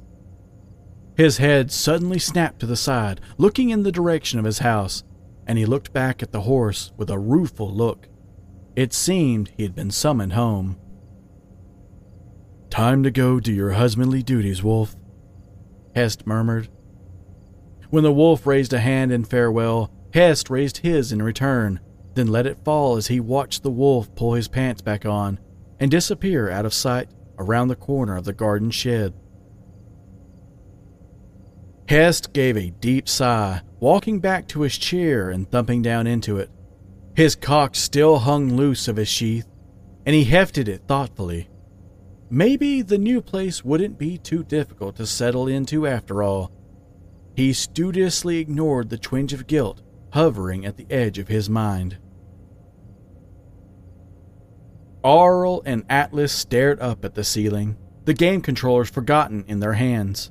[1.21, 5.05] His head suddenly snapped to the side, looking in the direction of his house,
[5.47, 8.09] and he looked back at the horse with a rueful look.
[8.75, 10.79] It seemed he had been summoned home.
[12.71, 14.97] Time to go do your husbandly duties, Wolf,
[15.95, 16.71] Hest murmured.
[17.91, 21.81] When the wolf raised a hand in farewell, Hest raised his in return,
[22.15, 25.39] then let it fall as he watched the wolf pull his pants back on
[25.79, 29.13] and disappear out of sight around the corner of the garden shed.
[31.91, 36.49] Hest gave a deep sigh, walking back to his chair and thumping down into it.
[37.17, 39.49] His cock still hung loose of his sheath,
[40.07, 41.51] and he hefted it thoughtfully.
[42.31, 46.53] Maybe the new place wouldn't be too difficult to settle into after all.
[47.35, 49.83] He studiously ignored the twinge of guilt
[50.13, 51.99] hovering at the edge of his mind.
[55.03, 60.31] Arl and Atlas stared up at the ceiling, the game controllers forgotten in their hands.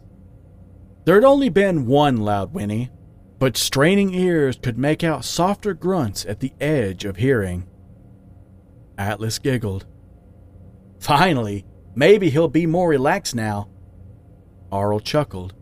[1.09, 2.91] There had only been one loud whinny,
[3.39, 7.67] but straining ears could make out softer grunts at the edge of hearing.
[8.95, 9.87] Atlas giggled.
[10.99, 13.69] Finally, maybe he'll be more relaxed now.
[14.71, 15.55] Arl chuckled.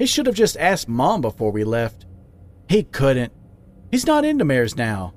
[0.00, 2.04] He should have just asked Mom before we left.
[2.68, 3.32] He couldn't.
[3.92, 5.14] He's not into mares now.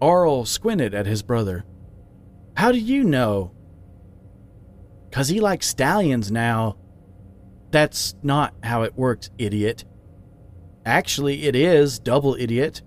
[0.00, 1.64] Arl squinted at his brother.
[2.56, 3.50] How do you know?
[5.10, 6.76] Cause he likes stallions now,
[7.70, 9.84] that's not how it works, idiot.
[10.84, 12.82] Actually, it is, double idiot.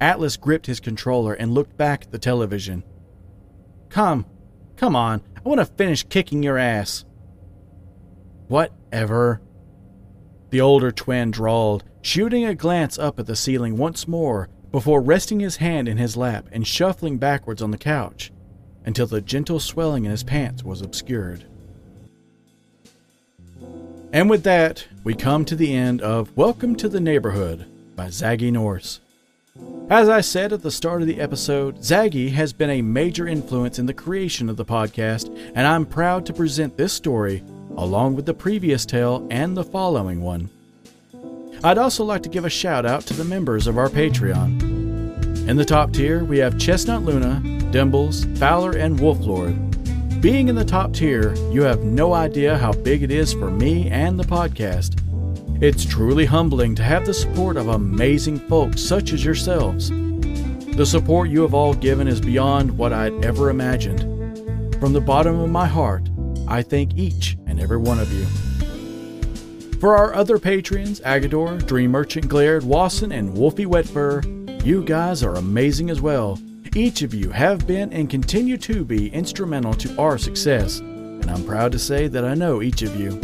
[0.00, 2.84] Atlas gripped his controller and looked back at the television.
[3.88, 4.26] Come,
[4.76, 7.04] come on, I want to finish kicking your ass.
[8.48, 9.40] Whatever.
[10.50, 15.40] The older twin drawled, shooting a glance up at the ceiling once more before resting
[15.40, 18.32] his hand in his lap and shuffling backwards on the couch
[18.84, 21.46] until the gentle swelling in his pants was obscured.
[24.14, 28.52] And with that, we come to the end of Welcome to the Neighborhood by Zaggy
[28.52, 29.00] Norse.
[29.90, 33.80] As I said at the start of the episode, Zaggy has been a major influence
[33.80, 37.42] in the creation of the podcast, and I'm proud to present this story
[37.76, 40.48] along with the previous tale and the following one.
[41.64, 45.48] I'd also like to give a shout out to the members of our Patreon.
[45.48, 47.42] In the top tier, we have Chestnut Luna,
[47.72, 49.73] Dimbles, Fowler, and Wolflord.
[50.24, 53.90] Being in the top tier, you have no idea how big it is for me
[53.90, 54.98] and the podcast.
[55.62, 59.90] It's truly humbling to have the support of amazing folks such as yourselves.
[59.90, 64.00] The support you have all given is beyond what I'd ever imagined.
[64.80, 66.08] From the bottom of my heart,
[66.48, 68.24] I thank each and every one of you.
[69.78, 75.34] For our other patrons, Agador, Dream Merchant Glared, Wasson, and Wolfie Wetfur, you guys are
[75.34, 76.38] amazing as well.
[76.74, 81.44] Each of you have been and continue to be instrumental to our success, and I'm
[81.44, 83.20] proud to say that I know each of you.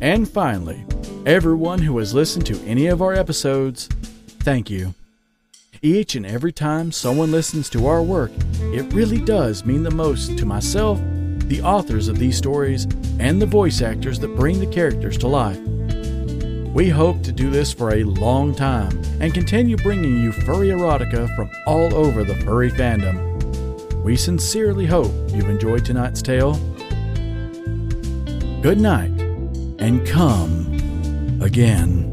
[0.00, 0.84] And finally,
[1.26, 3.88] everyone who has listened to any of our episodes,
[4.40, 4.94] thank you.
[5.82, 8.30] Each and every time someone listens to our work,
[8.60, 10.98] it really does mean the most to myself
[11.52, 12.84] the authors of these stories,
[13.18, 15.58] and the voice actors that bring the characters to life.
[16.72, 21.34] We hope to do this for a long time and continue bringing you furry erotica
[21.36, 24.02] from all over the furry fandom.
[24.02, 26.54] We sincerely hope you've enjoyed tonight's tale.
[28.62, 29.10] Good night,
[29.78, 32.11] and come again.